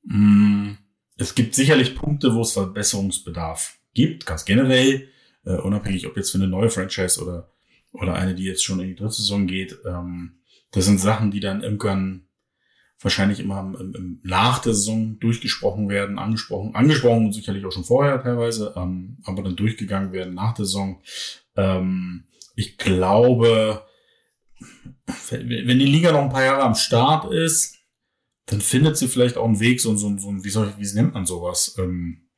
[0.04, 0.72] Mm,
[1.16, 5.08] es gibt sicherlich Punkte, wo es Verbesserungsbedarf gibt, ganz generell,
[5.44, 7.50] äh, unabhängig ob jetzt für eine neue Franchise oder,
[7.92, 9.76] oder eine, die jetzt schon in die dritte Saison geht.
[9.86, 10.40] Ähm,
[10.72, 12.23] das sind Sachen, die dann irgendwann
[13.00, 17.84] wahrscheinlich immer im, im, nach der Saison durchgesprochen werden, angesprochen, angesprochen und sicherlich auch schon
[17.84, 21.00] vorher teilweise, ähm, aber dann durchgegangen werden nach der Saison.
[21.56, 22.24] Ähm,
[22.56, 23.82] ich glaube,
[25.30, 27.76] wenn die Liga noch ein paar Jahre am Start ist,
[28.46, 31.14] dann findet sie vielleicht auch einen Weg, so, so, so wie soll ich, wie nennt
[31.14, 31.76] man sowas?
[31.78, 32.28] Ähm,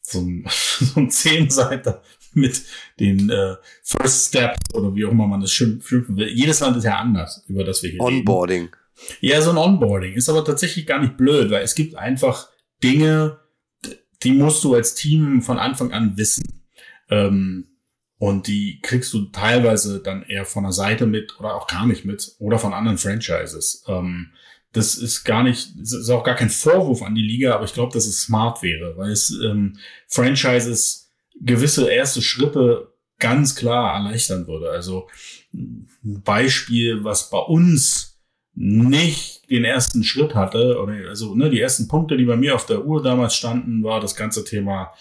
[0.00, 2.62] so ein, so ein Zehnseiter mit
[2.98, 6.28] den äh, First Steps oder wie auch immer man das schimpfen will.
[6.28, 8.62] Jedes Land ist ja anders, über das wir hier Onboarding.
[8.62, 8.76] Reden.
[9.20, 12.48] Ja, so ein Onboarding ist aber tatsächlich gar nicht blöd, weil es gibt einfach
[12.82, 13.40] Dinge,
[14.22, 16.64] die musst du als Team von Anfang an wissen.
[17.10, 17.66] Ähm,
[18.18, 22.04] und die kriegst du teilweise dann eher von der Seite mit oder auch gar nicht
[22.04, 23.84] mit oder von anderen Franchises.
[23.86, 24.30] Ähm,
[24.72, 27.74] das ist gar nicht, das ist auch gar kein Vorwurf an die Liga, aber ich
[27.74, 29.78] glaube, dass es smart wäre, weil es ähm,
[30.08, 34.70] Franchises gewisse erste Schritte ganz klar erleichtern würde.
[34.70, 35.08] Also
[35.52, 38.13] ein Beispiel, was bei uns
[38.54, 42.66] nicht den ersten Schritt hatte, oder also ne, die ersten Punkte, die bei mir auf
[42.66, 44.92] der Uhr damals standen, war das ganze Thema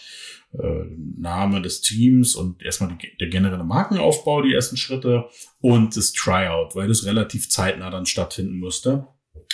[0.54, 0.86] äh,
[1.18, 5.26] Name des Teams und erstmal die, der generelle Markenaufbau, die ersten Schritte
[5.62, 9.08] und das Tryout, weil das relativ zeitnah dann stattfinden musste.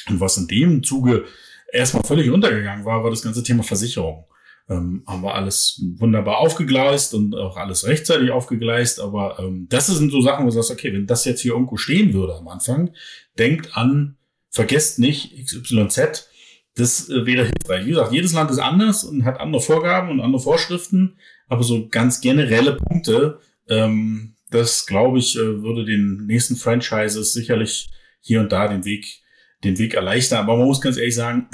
[0.09, 1.25] Und was in dem Zuge
[1.71, 4.25] erstmal völlig untergegangen war, war das ganze Thema Versicherung.
[4.69, 10.11] Ähm, haben wir alles wunderbar aufgegleist und auch alles rechtzeitig aufgegleist, aber ähm, das sind
[10.11, 12.91] so Sachen, wo du sagst, okay, wenn das jetzt hier irgendwo stehen würde am Anfang,
[13.39, 14.17] denkt an,
[14.51, 16.29] vergesst nicht XYZ,
[16.75, 17.85] das äh, wäre hilfreich.
[17.85, 21.17] Wie gesagt, jedes Land ist anders und hat andere Vorgaben und andere Vorschriften,
[21.47, 27.89] aber so ganz generelle Punkte, ähm, das glaube ich, äh, würde den nächsten Franchises sicherlich
[28.21, 29.23] hier und da den Weg
[29.63, 30.39] den Weg erleichtern.
[30.39, 31.49] Aber man muss ganz ehrlich sagen,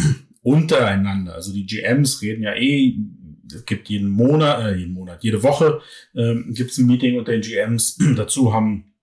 [0.46, 2.96] untereinander, also die GMs reden ja eh,
[3.52, 5.82] es gibt jeden Monat, äh, jeden Monat, jede Woche
[6.16, 7.98] ähm, gibt es ein Meeting unter den GMs.
[8.16, 8.94] Dazu haben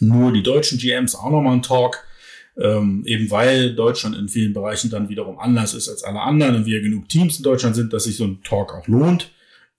[0.00, 2.04] nur die deutschen GMs auch nochmal einen Talk,
[2.56, 6.66] ähm, eben weil Deutschland in vielen Bereichen dann wiederum anders ist als alle anderen und
[6.66, 9.30] wir genug Teams in Deutschland sind, dass sich so ein Talk auch lohnt.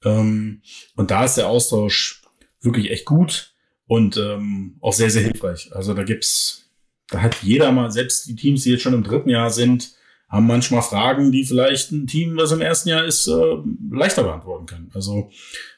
[0.06, 0.62] Ähm,
[0.96, 2.22] und da ist der Austausch
[2.62, 3.54] wirklich echt gut
[3.86, 5.70] und ähm, auch sehr, sehr hilfreich.
[5.74, 6.70] Also da gibt's
[7.10, 9.92] da hat jeder mal, selbst die Teams, die jetzt schon im dritten Jahr sind,
[10.32, 13.58] haben manchmal Fragen, die vielleicht ein Team, das im ersten Jahr ist, äh,
[13.92, 14.90] leichter beantworten kann.
[14.94, 15.30] Also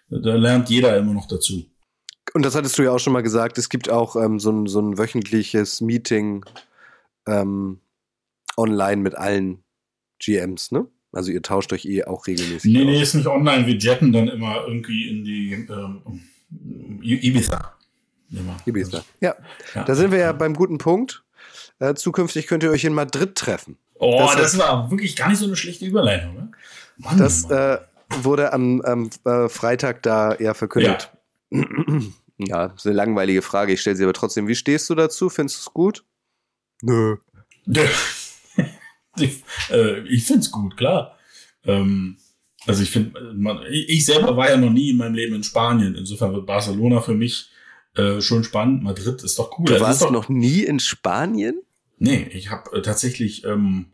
[0.09, 1.65] da lernt jeder immer noch dazu.
[2.33, 4.67] Und das hattest du ja auch schon mal gesagt, es gibt auch ähm, so, ein,
[4.67, 6.45] so ein wöchentliches Meeting
[7.27, 7.79] ähm,
[8.55, 9.63] online mit allen
[10.19, 10.87] GMs, ne?
[11.11, 12.71] Also ihr tauscht euch eh auch regelmäßig.
[12.71, 12.85] Nee, aus.
[12.85, 13.67] nee, ist nicht online.
[13.67, 16.21] Wir jetten dann immer irgendwie in die ähm,
[17.01, 17.75] Ibiza.
[18.31, 18.57] Immer.
[18.65, 19.03] Ibiza.
[19.21, 19.35] Ja.
[19.75, 19.83] ja.
[19.83, 21.23] Da sind wir ja beim guten Punkt.
[21.77, 23.77] Äh, zukünftig könnt ihr euch in Madrid treffen.
[24.03, 26.33] Oh, das, das war wirklich gar nicht so eine schlechte Überleitung.
[26.35, 26.51] Ne?
[26.97, 27.57] Mann, das Mann.
[27.57, 27.77] Äh,
[28.21, 31.11] wurde am, am äh, Freitag da ja verkündet.
[31.49, 31.65] Ja.
[32.37, 33.73] ja, das ist eine langweilige Frage.
[33.73, 34.47] Ich stelle sie aber trotzdem.
[34.47, 35.29] Wie stehst du dazu?
[35.29, 36.03] Findest du es gut?
[36.81, 37.17] Nö.
[39.17, 41.17] ich äh, ich finde es gut, klar.
[41.65, 42.17] Ähm,
[42.65, 43.19] also ich finde,
[43.69, 45.95] ich selber war ja noch nie in meinem Leben in Spanien.
[45.95, 47.49] Insofern wird Barcelona für mich
[47.95, 48.83] äh, schon spannend.
[48.83, 49.65] Madrid ist doch cool.
[49.65, 51.61] Du warst doch, noch nie in Spanien?
[51.99, 53.87] Nee, ich habe äh, tatsächlich, ähm,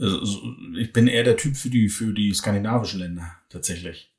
[0.00, 4.10] äh, ich bin eher der Typ für die, für die skandinavischen Länder, tatsächlich.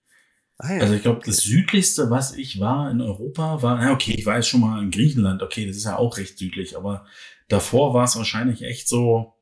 [0.57, 0.81] Ah, ja.
[0.81, 4.35] Also ich glaube, das südlichste, was ich war in Europa, war, ja, okay, ich war
[4.35, 7.05] jetzt schon mal in Griechenland, okay, das ist ja auch recht südlich, aber
[7.47, 9.33] davor war es wahrscheinlich echt so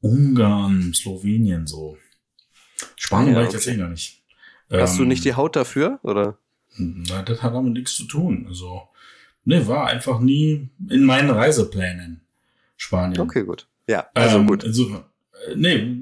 [0.00, 1.96] Ungarn, Slowenien so.
[2.96, 3.56] Spanien ja, war ich okay.
[3.56, 4.22] tatsächlich noch nicht.
[4.70, 6.38] Hast ähm, du nicht die Haut dafür, oder?
[6.76, 8.46] Na, das hat damit nichts zu tun.
[8.48, 8.88] Also,
[9.44, 12.22] ne, war einfach nie in meinen Reiseplänen
[12.76, 13.20] Spanien.
[13.20, 13.66] Okay, gut.
[13.86, 14.64] Ja, also ähm, gut.
[14.64, 15.04] Also,
[15.54, 15.96] nee,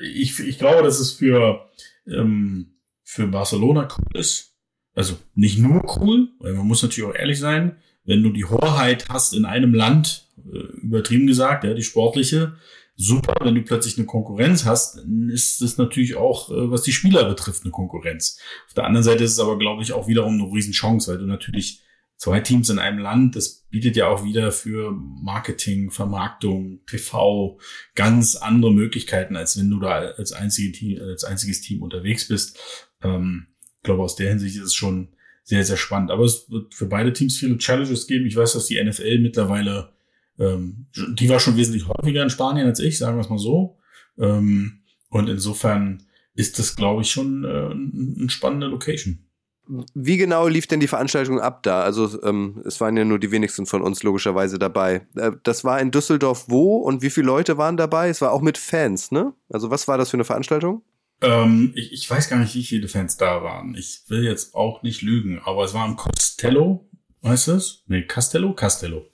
[0.00, 1.68] ich, ich glaube, dass es für,
[2.06, 4.54] ähm, für Barcelona cool ist.
[4.94, 9.08] Also nicht nur cool, weil man muss natürlich auch ehrlich sein, wenn du die Hoheit
[9.08, 12.56] hast in einem Land, äh, übertrieben gesagt, ja, die sportliche,
[12.96, 13.34] super.
[13.42, 17.24] Wenn du plötzlich eine Konkurrenz hast, dann ist das natürlich auch, äh, was die Spieler
[17.24, 18.38] betrifft, eine Konkurrenz.
[18.68, 21.26] Auf der anderen Seite ist es aber, glaube ich, auch wiederum eine Riesenchance, weil du
[21.26, 21.82] natürlich
[22.16, 27.58] zwei Teams in einem Land, das bietet ja auch wieder für Marketing, Vermarktung, TV
[27.94, 32.58] ganz andere Möglichkeiten, als wenn du da als, einzige Team, als einziges Team unterwegs bist.
[33.02, 35.08] Ähm, ich glaube, aus der Hinsicht ist es schon
[35.42, 36.10] sehr, sehr spannend.
[36.10, 38.26] Aber es wird für beide Teams viele Challenges geben.
[38.26, 39.94] Ich weiß, dass die NFL mittlerweile
[40.38, 43.78] ähm, die war schon wesentlich häufiger in Spanien als ich, sagen wir es mal so.
[44.18, 46.02] Ähm, und insofern
[46.34, 49.26] ist das, glaube ich, schon äh, eine spannende Location.
[49.66, 51.82] Wie genau lief denn die Veranstaltung ab da?
[51.82, 55.06] Also ähm, es waren ja nur die wenigsten von uns logischerweise dabei.
[55.16, 58.08] Äh, das war in Düsseldorf wo und wie viele Leute waren dabei?
[58.08, 59.32] Es war auch mit Fans, ne?
[59.48, 60.82] Also was war das für eine Veranstaltung?
[61.22, 63.74] Ähm, ich, ich, weiß gar nicht, wie viele Fans da waren.
[63.74, 66.88] Ich will jetzt auch nicht lügen, aber es war im Costello,
[67.22, 67.84] weißt du es?
[67.86, 68.54] Nee, Castello?
[68.54, 69.06] Castello.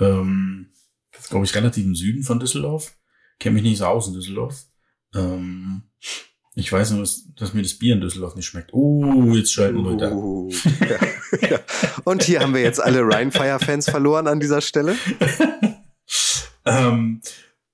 [0.00, 0.70] Ähm,
[1.10, 2.96] das ist, glaube ich, relativ im Süden von Düsseldorf.
[3.38, 4.64] Kenne mich nicht so aus in Düsseldorf.
[5.14, 5.82] Ähm,
[6.54, 8.72] ich weiß nur, dass, dass, mir das Bier in Düsseldorf nicht schmeckt.
[8.74, 10.50] Oh, jetzt schalten uh, Leute uh,
[10.80, 11.60] ja, ja.
[12.04, 14.94] Und hier haben wir jetzt alle Rheinfire-Fans verloren an dieser Stelle.
[16.66, 17.22] ähm,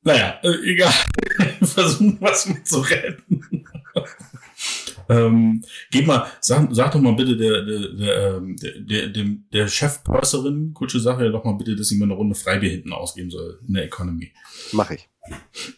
[0.02, 0.92] naja, äh, egal.
[1.62, 3.64] Versuchen was mit zu retten.
[5.08, 9.68] ähm, gib mal, sag, sag doch mal bitte der, der, der, ähm, der, der, der
[9.68, 13.30] Chefpurserin, Kutsche Sache ja doch mal bitte, dass sie mal eine Runde Freibier hinten ausgeben
[13.30, 14.32] soll in der Economy.
[14.70, 15.08] Mach ich.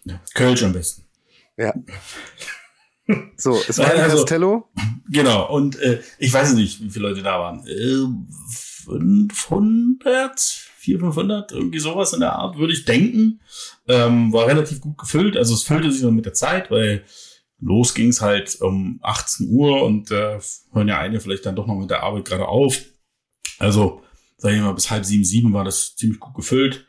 [0.05, 1.05] Ja, Kölsch am besten.
[1.57, 1.73] Ja.
[3.37, 4.69] So, es war also, Castello.
[5.09, 7.67] Genau, und äh, ich weiß nicht, wie viele Leute da waren.
[7.67, 8.07] Äh,
[8.85, 13.41] 500, 400, 500, irgendwie sowas in der Art, würde ich denken.
[13.89, 15.37] Ähm, war relativ gut gefüllt.
[15.37, 17.05] Also es füllte sich noch mit der Zeit, weil
[17.61, 20.39] los ging es halt um 18 Uhr und äh,
[20.73, 22.81] hören ja einige vielleicht dann doch noch mit der Arbeit gerade auf.
[23.59, 24.03] Also,
[24.39, 26.87] sag ich mal, bis halb sieben, sieben war das ziemlich gut gefüllt.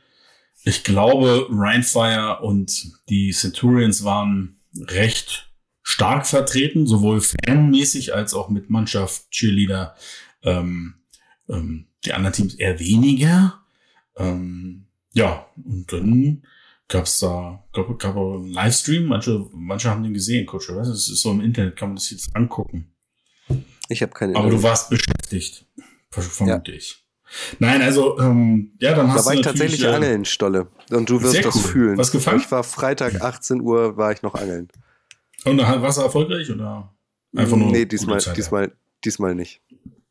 [0.64, 5.51] Ich glaube, Rhinefire und die Centurions waren recht
[5.92, 9.96] stark vertreten, sowohl fanmäßig als auch mit Mannschaft, Cheerleader.
[10.44, 10.96] Ähm,
[11.50, 13.62] ähm, die anderen Teams eher weniger.
[14.16, 16.44] Ähm, ja, und dann
[16.88, 19.06] gab's da, gab, gab einen Livestream.
[19.06, 20.70] Manche, manche haben den gesehen, Coach.
[20.70, 20.88] Was?
[20.88, 22.94] Es ist so im Internet, kann man das jetzt angucken.
[23.90, 24.36] Ich habe keine.
[24.38, 25.66] Aber du warst beschäftigt,
[26.10, 26.78] vermute ja.
[26.78, 27.04] ich.
[27.60, 29.24] Nein, also ähm, ja, dann da hast du.
[29.24, 30.68] Da war ich tatsächlich äh, angeln, Stolle.
[30.90, 31.62] Und du wirst das cool.
[31.62, 31.98] fühlen.
[31.98, 32.40] Was gefallen?
[32.40, 34.70] Ich war Freitag 18 Uhr, war ich noch angeln.
[35.46, 36.94] Und warst du erfolgreich oder
[37.36, 37.72] einfach nur?
[37.72, 38.72] Nee, diesmal, diesmal,
[39.04, 39.62] diesmal nicht.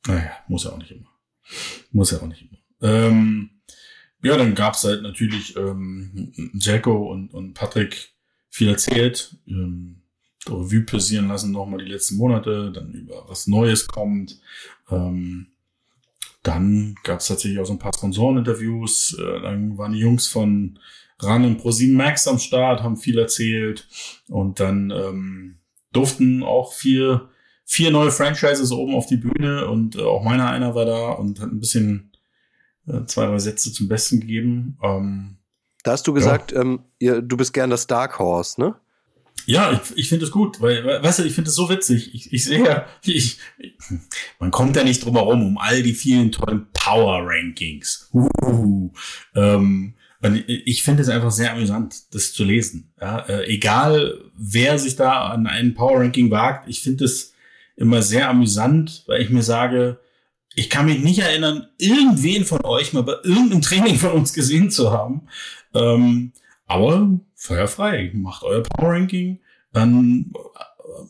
[0.07, 1.09] Naja, muss ja auch nicht immer.
[1.93, 2.59] Muss ja auch nicht immer.
[2.83, 3.51] Ähm,
[4.23, 8.15] ja, dann gab's halt natürlich ähm, Jacko und, und Patrick
[8.51, 10.03] viel erzählt, ähm,
[10.49, 14.41] Revue passieren lassen nochmal die letzten Monate, dann über was Neues kommt.
[14.91, 15.49] Ähm,
[16.43, 19.19] dann gab's tatsächlich auch so ein paar Sponsoreninterviews.
[19.19, 20.79] Äh, dann waren die Jungs von
[21.23, 23.89] Ran und Pro7 Max am Start, haben viel erzählt
[24.29, 25.59] und dann ähm,
[25.93, 27.29] durften auch vier,
[27.65, 31.41] vier neue Franchises oben auf die Bühne und äh, auch meiner einer war da und
[31.41, 32.13] hat ein bisschen
[32.87, 34.79] äh, zwei, drei Sätze zum Besten gegeben.
[34.83, 35.37] Ähm,
[35.83, 36.61] da hast du gesagt, ja.
[36.61, 38.77] ähm, ihr, du bist gern das Dark Horse, ne?
[39.47, 42.15] Ja, ich, ich finde es gut, weil, weißt du, ich finde es so witzig.
[42.15, 43.79] Ich, ich sehe ja, ich, ich,
[44.39, 48.11] man kommt ja nicht drum herum um all die vielen tollen Power Rankings.
[48.13, 48.91] Uh,
[49.35, 52.93] ähm, und ich finde es einfach sehr amüsant, das zu lesen.
[53.01, 57.33] Ja, äh, egal, wer sich da an ein Power Ranking wagt, ich finde es
[57.77, 59.99] immer sehr amüsant, weil ich mir sage,
[60.55, 64.71] ich kann mich nicht erinnern, irgendwen von euch mal bei irgendeinem Training von uns gesehen
[64.71, 65.23] zu haben.
[65.75, 66.33] Ähm,
[66.67, 69.41] aber feuerfrei, macht euer Power Ranking.
[69.73, 70.33] Dann,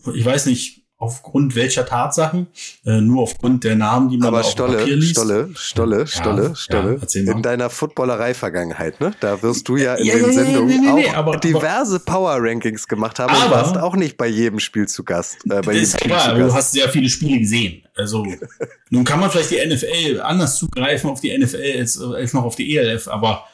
[0.07, 2.46] äh, ich weiß nicht, aufgrund welcher Tatsachen,
[2.84, 5.12] äh, nur aufgrund der Namen, die man Aber auf Stolle, Papier liest.
[5.12, 7.01] Stolle, Stolle, Stolle, ja, Stolle.
[7.09, 9.12] Ja, in deiner Footballerei-Vergangenheit, ne?
[9.20, 12.86] Da wirst du ja in ja, den Sendungen nee, nee, nee, auch aber, diverse Power-Rankings
[12.86, 15.38] gemacht haben aber, und warst auch nicht bei jedem Spiel zu Gast.
[15.48, 17.82] Äh, bei ist klar, du hast sehr viele Spiele gesehen.
[17.94, 18.26] Also
[18.90, 22.57] nun kann man vielleicht die NFL anders zugreifen auf die NFL als, als noch auf
[22.57, 23.46] die ELF, aber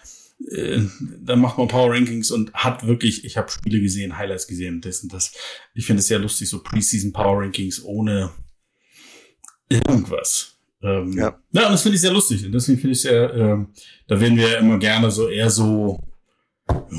[0.51, 0.83] äh,
[1.21, 5.03] dann macht man Power Rankings und hat wirklich, ich habe Spiele gesehen, Highlights gesehen, das
[5.03, 5.33] und das.
[5.75, 8.33] Ich finde es sehr lustig, so Preseason Power Rankings ohne
[9.69, 10.57] irgendwas.
[10.83, 11.39] Ähm, ja.
[11.53, 12.45] ja, und das finde ich sehr lustig.
[12.45, 13.73] Und deswegen finde ich sehr, ähm,
[14.07, 16.01] da werden wir immer gerne so eher so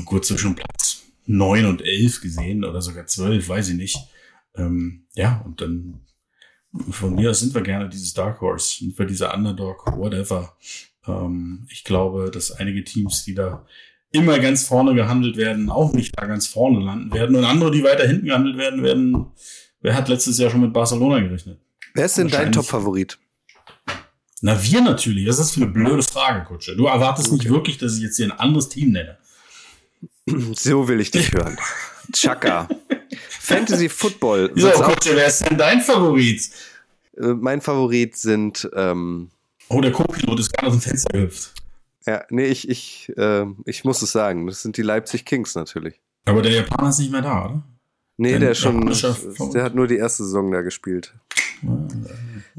[0.04, 3.98] kurz zwischen Platz neun und elf gesehen oder sogar zwölf, weiß ich nicht.
[4.56, 6.00] Ähm, ja, und dann
[6.90, 10.56] von mir aus sind wir gerne dieses Dark Horse, sind wir dieser Underdog, whatever.
[11.06, 13.66] Ähm, ich glaube, dass einige Teams, die da
[14.10, 17.36] immer ganz vorne gehandelt werden, auch nicht da ganz vorne landen werden.
[17.36, 19.26] Und andere, die weiter hinten gehandelt werden, werden,
[19.80, 21.60] wer hat letztes Jahr schon mit Barcelona gerechnet?
[21.94, 23.18] Wer ist denn dein Top-Favorit?
[24.40, 25.26] Na, wir natürlich.
[25.26, 26.76] Das ist für eine blöde Frage, Kutsche.
[26.76, 27.36] Du erwartest okay.
[27.36, 29.18] nicht wirklich, dass ich jetzt hier ein anderes Team nenne.
[30.54, 31.56] So will ich dich hören.
[32.12, 32.68] Chaka.
[33.28, 34.52] Fantasy Football.
[34.54, 36.50] So, Kutsche, wer ist denn dein Favorit?
[37.16, 39.30] Äh, mein Favorit sind ähm,
[39.68, 41.52] Oh, der Co-Pilot ist gerade aus dem Fenster gehüpft.
[42.06, 44.46] Ja, nee, ich, ich, äh, ich muss es sagen.
[44.46, 46.00] Das sind die Leipzig Kings natürlich.
[46.24, 47.62] Aber der Japaner ist nicht mehr da, oder?
[48.16, 48.92] Nee, der, der schon,
[49.52, 51.14] der hat nur die erste Saison da gespielt.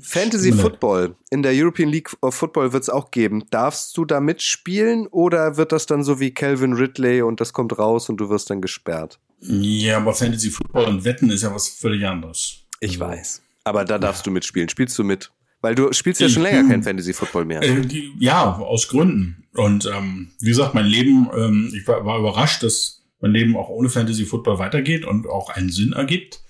[0.01, 1.15] Fantasy Football.
[1.29, 3.43] In der European League of Football wird es auch geben.
[3.49, 7.77] Darfst du da mitspielen oder wird das dann so wie Calvin Ridley und das kommt
[7.77, 9.19] raus und du wirst dann gesperrt?
[9.41, 12.59] Ja, aber Fantasy Football und Wetten ist ja was völlig anderes.
[12.79, 13.41] Ich also, weiß.
[13.63, 14.25] Aber da darfst ja.
[14.25, 14.69] du mitspielen.
[14.69, 15.31] Spielst du mit?
[15.61, 17.61] Weil du spielst ja schon länger kein Fantasy Football mehr.
[17.61, 19.47] Äh, die, ja, aus Gründen.
[19.53, 23.69] Und ähm, wie gesagt, mein Leben, ähm, ich war, war überrascht, dass mein Leben auch
[23.69, 26.41] ohne Fantasy Football weitergeht und auch einen Sinn ergibt.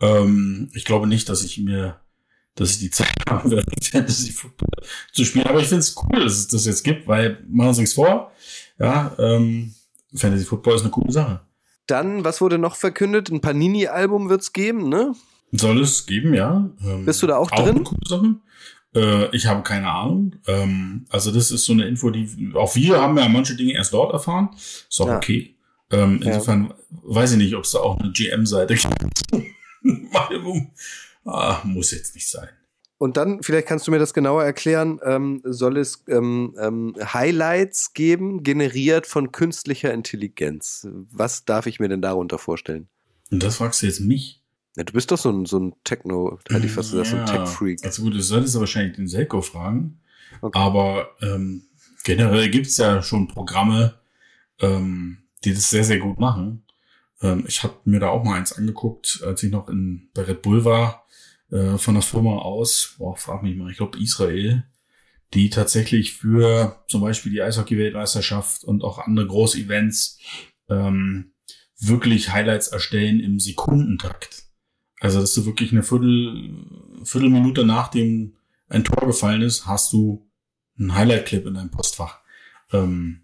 [0.00, 2.00] Ähm, ich glaube nicht, dass ich mir,
[2.54, 5.46] dass ich die Zeit habe, Fantasy Football zu spielen.
[5.46, 7.94] Aber ich finde es cool, dass es das jetzt gibt, weil machen wir uns nichts
[7.94, 8.32] vor.
[8.78, 9.74] Ja, ähm,
[10.14, 11.40] Fantasy Football ist eine coole Sache.
[11.86, 13.30] Dann, was wurde noch verkündet?
[13.30, 15.14] Ein Panini-Album wird's geben, ne?
[15.52, 16.70] Soll es geben, ja.
[16.82, 17.84] Ähm, Bist du da auch, auch drin?
[17.84, 18.36] Coole Sache.
[18.94, 20.36] Äh, ich habe keine Ahnung.
[20.46, 23.92] Ähm, also das ist so eine Info, die auch wir haben ja manche Dinge erst
[23.92, 24.50] dort erfahren.
[24.54, 25.16] Ist auch ja.
[25.16, 25.56] okay.
[25.90, 26.74] Ähm, insofern ja.
[27.02, 29.46] weiß ich nicht, ob es da auch eine GM-Seite gibt.
[31.24, 32.48] ah, muss jetzt nicht sein.
[32.96, 37.94] Und dann, vielleicht kannst du mir das genauer erklären, ähm, soll es ähm, ähm, Highlights
[37.94, 40.86] geben, generiert von künstlicher Intelligenz.
[41.10, 42.88] Was darf ich mir denn darunter vorstellen?
[43.30, 44.41] Und das fragst du jetzt mich?
[44.76, 47.32] Ja, du bist doch so ein, so ein Techno, hätte ich fast gesagt, ja, so
[47.32, 47.84] ein Tech-Freak.
[47.84, 50.00] Also gut, du solltest wahrscheinlich den Selko fragen.
[50.40, 50.58] Okay.
[50.58, 51.64] Aber ähm,
[52.04, 53.98] generell gibt's ja schon Programme,
[54.60, 56.64] ähm, die das sehr, sehr gut machen.
[57.20, 60.40] Ähm, ich habe mir da auch mal eins angeguckt, als ich noch in, bei Red
[60.42, 61.06] Bull war,
[61.50, 64.64] äh, von der Firma aus, boah, frag mich mal, ich glaube Israel,
[65.34, 70.18] die tatsächlich für zum Beispiel die Eishockey-Weltmeisterschaft und auch andere Groß-Events
[70.68, 71.32] ähm,
[71.78, 74.41] wirklich Highlights erstellen im Sekundentakt.
[75.02, 76.54] Also, dass du wirklich eine Viertel,
[77.02, 78.36] Viertelminute nachdem
[78.68, 80.24] ein Tor gefallen ist, hast du
[80.78, 82.20] einen Highlight-Clip in deinem Postfach.
[82.72, 83.22] Ähm,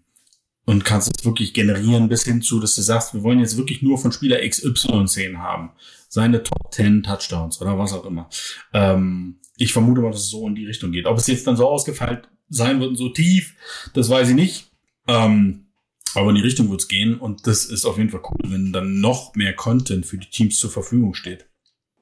[0.65, 3.81] und kannst es wirklich generieren bis hin zu, dass du sagst, wir wollen jetzt wirklich
[3.81, 5.71] nur von Spieler XY 10 haben.
[6.09, 8.29] Seine Top 10 Touchdowns oder was auch immer.
[8.73, 11.05] Ähm, ich vermute mal, dass es so in die Richtung geht.
[11.05, 13.55] Ob es jetzt dann so ausgefeilt sein wird und so tief,
[13.93, 14.69] das weiß ich nicht.
[15.07, 15.67] Ähm,
[16.13, 18.73] aber in die Richtung wird es gehen und das ist auf jeden Fall cool, wenn
[18.73, 21.48] dann noch mehr Content für die Teams zur Verfügung steht.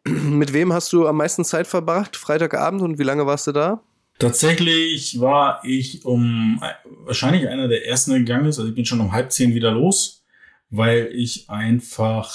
[0.23, 2.15] Mit wem hast du am meisten Zeit verbracht?
[2.15, 3.81] Freitagabend und wie lange warst du da?
[4.19, 6.61] Tatsächlich war ich um
[7.05, 8.57] wahrscheinlich einer der ersten gegangen ist.
[8.57, 10.23] Also ich bin schon um halb zehn wieder los,
[10.69, 12.33] weil ich einfach,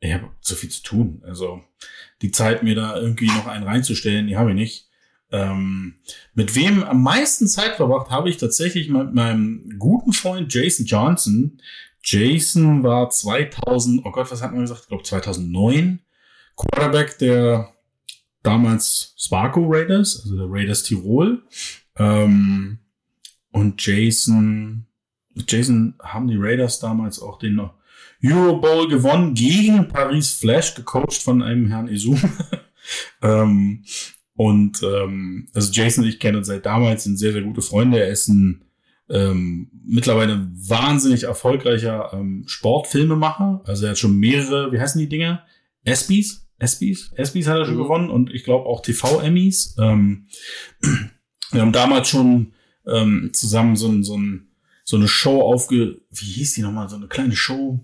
[0.00, 1.22] ich habe zu viel zu tun.
[1.24, 1.62] Also
[2.20, 4.88] die Zeit, mir da irgendwie noch einen reinzustellen, die habe ich nicht.
[5.32, 5.96] Ähm,
[6.34, 11.60] mit wem am meisten Zeit verbracht habe ich tatsächlich mit meinem guten Freund Jason Johnson.
[12.02, 14.82] Jason war 2000, oh Gott, was hat man gesagt?
[14.82, 16.00] Ich glaube 2009
[16.56, 17.72] Quarterback der
[18.42, 21.42] damals Sparko Raiders, also der Raiders Tirol.
[21.96, 22.78] Ähm,
[23.50, 24.86] und Jason,
[25.48, 31.42] Jason haben die Raiders damals auch den Euro Bowl gewonnen gegen Paris Flash, gecoacht von
[31.42, 32.20] einem Herrn Isum.
[33.22, 33.84] ähm,
[34.36, 38.00] und ähm, also Jason und ich kennen uns seit damals, sind sehr, sehr gute Freunde.
[38.00, 38.64] Er ist ein
[39.08, 43.62] ähm, mittlerweile wahnsinnig erfolgreicher ähm, Sportfilmemacher.
[43.64, 45.44] Also er hat schon mehrere, wie heißen die Dinger?
[45.84, 46.43] ESPYs?
[46.58, 47.12] ESPYs?
[47.16, 47.82] ESPYs hat er schon mhm.
[47.82, 49.76] gewonnen und ich glaube auch TV-Emmys.
[49.78, 50.28] Ähm,
[51.50, 52.52] wir haben damals schon
[52.86, 54.48] ähm, zusammen so, so, ein,
[54.84, 56.00] so eine Show aufge...
[56.10, 56.88] Wie hieß die nochmal?
[56.88, 57.80] So eine kleine Show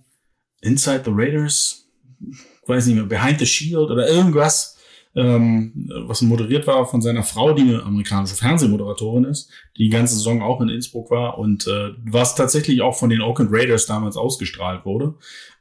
[0.61, 1.89] Inside the Raiders?
[2.21, 4.77] Ich weiß nicht mehr, Behind the Shield oder irgendwas
[5.15, 10.15] ähm, was moderiert war von seiner Frau, die eine amerikanische Fernsehmoderatorin ist, die die ganze
[10.15, 14.17] Saison auch in Innsbruck war und äh, was tatsächlich auch von den Oakland Raiders damals
[14.17, 15.15] ausgestrahlt wurde.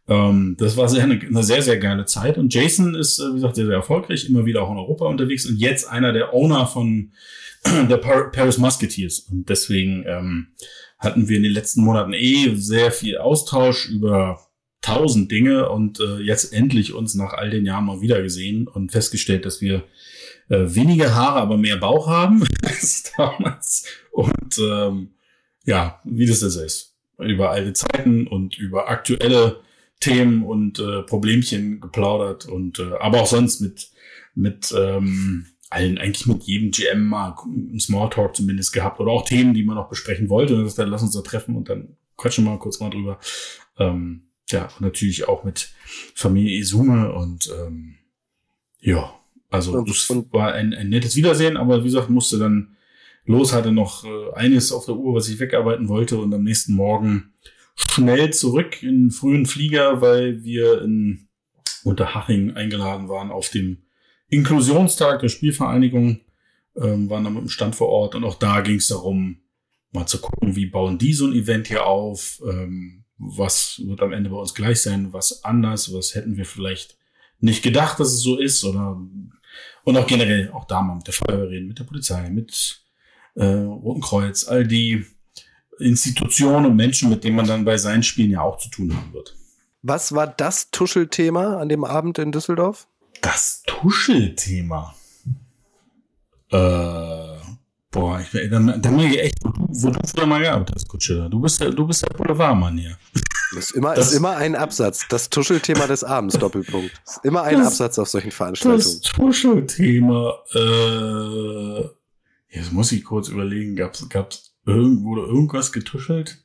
[0.10, 2.38] Ähm, das war sehr, eine, eine, sehr, sehr geile Zeit.
[2.38, 5.46] Und Jason ist, äh, wie gesagt, sehr, sehr erfolgreich, immer wieder auch in Europa unterwegs
[5.46, 7.12] und jetzt einer der Owner von
[7.90, 9.20] der Paris Musketeers.
[9.20, 10.48] Und deswegen ähm,
[10.98, 14.40] hatten wir in den letzten Monaten eh sehr viel Austausch über
[14.82, 18.92] tausend Dinge und äh, jetzt endlich uns nach all den Jahren mal wieder gesehen und
[18.92, 19.84] festgestellt, dass wir
[20.48, 23.86] äh, weniger Haare, aber mehr Bauch haben als damals.
[24.12, 25.10] Und ähm,
[25.66, 26.96] ja, wie das das ist.
[27.18, 29.60] Über alte Zeiten und über aktuelle
[30.00, 33.90] Themen und äh, Problemchen geplaudert und äh, aber auch sonst mit
[34.34, 39.54] mit ähm, allen eigentlich mit jedem GM mal einen Smalltalk zumindest gehabt oder auch Themen,
[39.54, 40.56] die man noch besprechen wollte.
[40.56, 43.20] Und das dann lass uns da treffen und dann quatschen wir mal kurz mal drüber.
[43.78, 45.72] Ähm, ja, und natürlich auch mit
[46.16, 47.96] Familie Isume und ähm,
[48.80, 49.14] ja,
[49.52, 52.76] also und, das und, war ein, ein nettes Wiedersehen, aber wie gesagt, musste dann
[53.26, 56.74] los, hatte noch äh, eines auf der Uhr, was ich wegarbeiten wollte und am nächsten
[56.74, 57.34] Morgen
[57.88, 61.30] schnell zurück in frühen Flieger, weil wir in
[61.84, 63.84] Unterhaching eingeladen waren auf dem
[64.28, 66.20] Inklusionstag der Spielvereinigung,
[66.76, 69.42] ähm, waren dann mit dem Stand vor Ort und auch da ging es darum,
[69.92, 74.14] mal zu gucken, wie bauen die so ein Event hier auf, ähm, was wird am
[74.14, 76.98] Ende bei uns gleich sein, was anders, was hätten wir vielleicht
[77.40, 79.02] nicht gedacht, dass es so ist oder
[79.84, 82.84] und auch generell auch da mal mit der Feuerwehr reden, mit der Polizei, mit
[83.36, 85.06] äh, Roten Kreuz, all die
[85.80, 89.14] Institutionen und Menschen, mit denen man dann bei seinen Spielen ja auch zu tun haben
[89.14, 89.36] wird.
[89.82, 92.88] Was war das Tuschelthema an dem Abend in Düsseldorf?
[93.22, 94.94] Das Tuschelthema.
[96.52, 96.58] Äh,
[97.92, 101.30] boah, ich, dann, dann merke ich echt, wo du, früher mal gearbeitet hast, Kutsche.
[101.30, 102.98] Du bist der, du bist der Boulevardmann hier.
[103.56, 105.06] Das ist immer, das, ist immer ein Absatz.
[105.10, 106.92] Das Tuschelthema des Abends, Doppelpunkt.
[107.06, 108.80] Das ist immer ein das, Absatz auf solchen Veranstaltungen.
[108.80, 111.90] Das Tuschelthema, äh,
[112.50, 116.44] jetzt muss ich kurz überlegen, gab's, gab's irgendwo irgendwas getuschelt?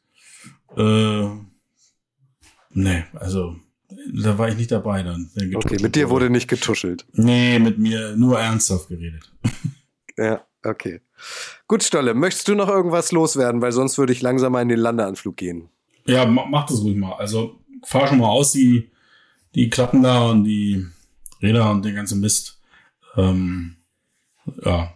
[0.77, 1.29] Äh,
[2.71, 3.57] nee, also
[4.13, 5.31] da war ich nicht dabei dann.
[5.55, 7.07] Okay, mit dir wurde nicht getuschelt.
[7.13, 9.31] Nee, mit mir nur ernsthaft geredet.
[10.17, 11.01] Ja, okay.
[11.67, 13.61] Gut, Stolle, möchtest du noch irgendwas loswerden?
[13.61, 15.71] Weil sonst würde ich langsam mal in den Landeanflug gehen.
[16.07, 17.15] Ja, mach das ruhig mal.
[17.15, 18.93] Also fahr schon mal aus, die,
[19.57, 20.87] die Klappen da und die
[21.43, 22.61] Räder und den ganzen Mist.
[23.17, 23.77] Ähm,
[24.65, 24.95] ja.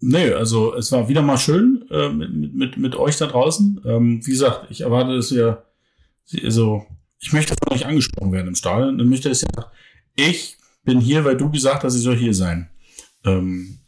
[0.00, 3.80] Nee, also es war wieder mal schön äh, mit, mit, mit euch da draußen.
[3.84, 5.64] Ähm, wie gesagt, ich erwarte, dass ihr
[6.44, 6.86] also
[7.18, 8.98] ich möchte von euch angesprochen werden im Stadion.
[8.98, 9.64] Dann möchte ich sagen,
[10.14, 12.70] ich bin hier, weil du gesagt hast, ich soll hier sein.
[13.24, 13.78] Ähm,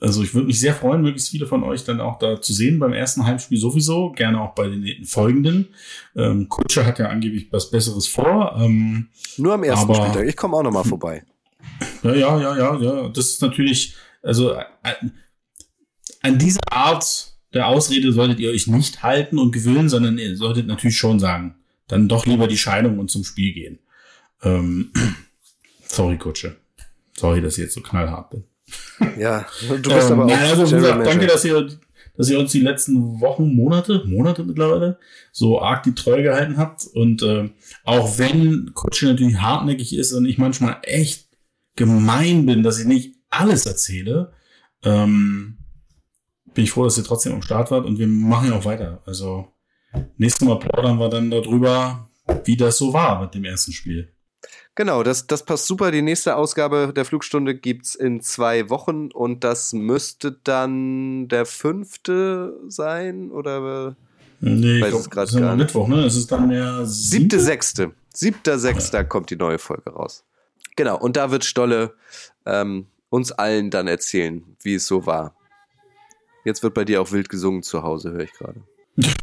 [0.00, 2.78] also ich würde mich sehr freuen, möglichst viele von euch dann auch da zu sehen
[2.78, 5.68] beim ersten Heimspiel sowieso, gerne auch bei den folgenden.
[6.14, 8.54] Ähm, Kutscher hat ja angeblich was Besseres vor.
[8.60, 10.28] Ähm, Nur am ersten aber, Spieltag.
[10.28, 11.24] Ich komme auch noch mal vorbei.
[12.02, 13.08] Ja, ja, ja, ja, ja.
[13.08, 14.64] Das ist natürlich, also äh,
[16.20, 20.66] an diese Art der Ausrede solltet ihr euch nicht halten und gewöhnen, sondern ihr solltet
[20.66, 21.54] natürlich schon sagen,
[21.88, 23.78] dann doch lieber die Scheidung und zum Spiel gehen.
[24.42, 24.92] Ähm,
[25.86, 26.56] sorry, Kutsche.
[27.16, 28.44] Sorry, dass ich jetzt so knallhart bin.
[29.18, 30.30] Ja, du bist ähm, aber auch.
[30.30, 31.68] Ja, also, gesagt, danke, dass ihr,
[32.16, 34.98] dass ihr uns die letzten Wochen, Monate, Monate mittlerweile
[35.32, 36.86] so arg die Treue gehalten habt.
[36.86, 37.50] Und äh,
[37.84, 41.28] auch wenn Kutsche natürlich hartnäckig ist und ich manchmal echt
[41.76, 44.32] gemein bin, dass ich nicht alles erzähle,
[44.82, 45.58] ähm,
[46.54, 49.02] bin ich froh, dass ihr trotzdem am Start wart und wir machen ja auch weiter.
[49.06, 49.48] Also
[50.16, 52.08] Nächstes Mal plaudern wir dann darüber,
[52.44, 54.10] wie das so war mit dem ersten Spiel.
[54.74, 55.90] Genau, das, das passt super.
[55.90, 61.46] Die nächste Ausgabe der Flugstunde gibt es in zwei Wochen und das müsste dann der
[61.46, 63.96] fünfte sein oder
[64.40, 66.04] Nee, weiß ich glaub, es gerade Mittwoch, ne?
[66.04, 67.92] Es ist dann der siebte, sechste.
[68.12, 69.04] Siebter, sechster ja.
[69.04, 70.24] kommt die neue Folge raus.
[70.76, 71.94] Genau, und da wird Stolle
[72.44, 75.34] ähm, uns allen dann erzählen, wie es so war.
[76.44, 78.60] Jetzt wird bei dir auch wild gesungen zu Hause, höre ich gerade.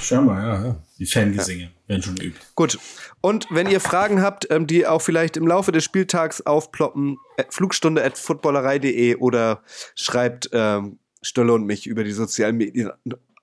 [0.01, 0.76] Scheinbar, ja, ja.
[0.99, 1.69] Die Fangesinge ja.
[1.88, 2.39] werden schon geübt.
[2.55, 2.78] Gut.
[3.22, 7.45] Und wenn ihr Fragen habt, ähm, die auch vielleicht im Laufe des Spieltags aufploppen, äh,
[7.49, 9.63] flugstunde at footballerei.de oder
[9.95, 12.91] schreibt ähm, Stolle und mich über die sozialen Medien.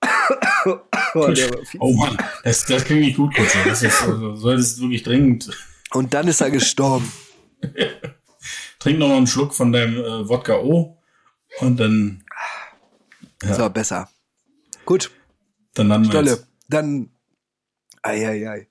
[0.65, 0.77] oh,
[1.79, 3.57] oh Mann, das, das klingt nicht gut, Kutze.
[3.65, 5.49] Das ist, also, solltest wirklich dringend.
[5.91, 7.11] Und dann ist er gestorben.
[8.79, 10.97] Trink noch mal einen Schluck von deinem äh, Wodka O
[11.59, 12.23] und dann.
[13.43, 13.55] Ja.
[13.55, 14.09] So, besser.
[14.85, 15.11] Gut.
[15.73, 17.09] Dann landen Stolle, wir dann.
[18.01, 18.67] Eieiei.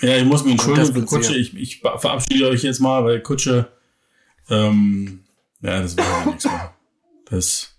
[0.00, 1.34] Ja, ich muss mich entschuldigen Kutsche.
[1.34, 3.72] Ich, ich verabschiede euch jetzt mal, weil Kutsche.
[4.50, 5.24] Ähm,
[5.62, 6.74] ja, das wird ja nichts mehr.
[7.26, 7.78] Das.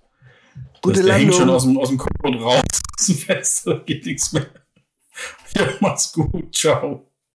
[0.81, 2.63] Gute das, der hängt schon aus dem, aus dem Kopf und raus
[2.97, 4.47] aus dem Fenster, geht nichts mehr.
[5.55, 6.53] Ja, mach's gut.
[6.53, 7.09] Ciao.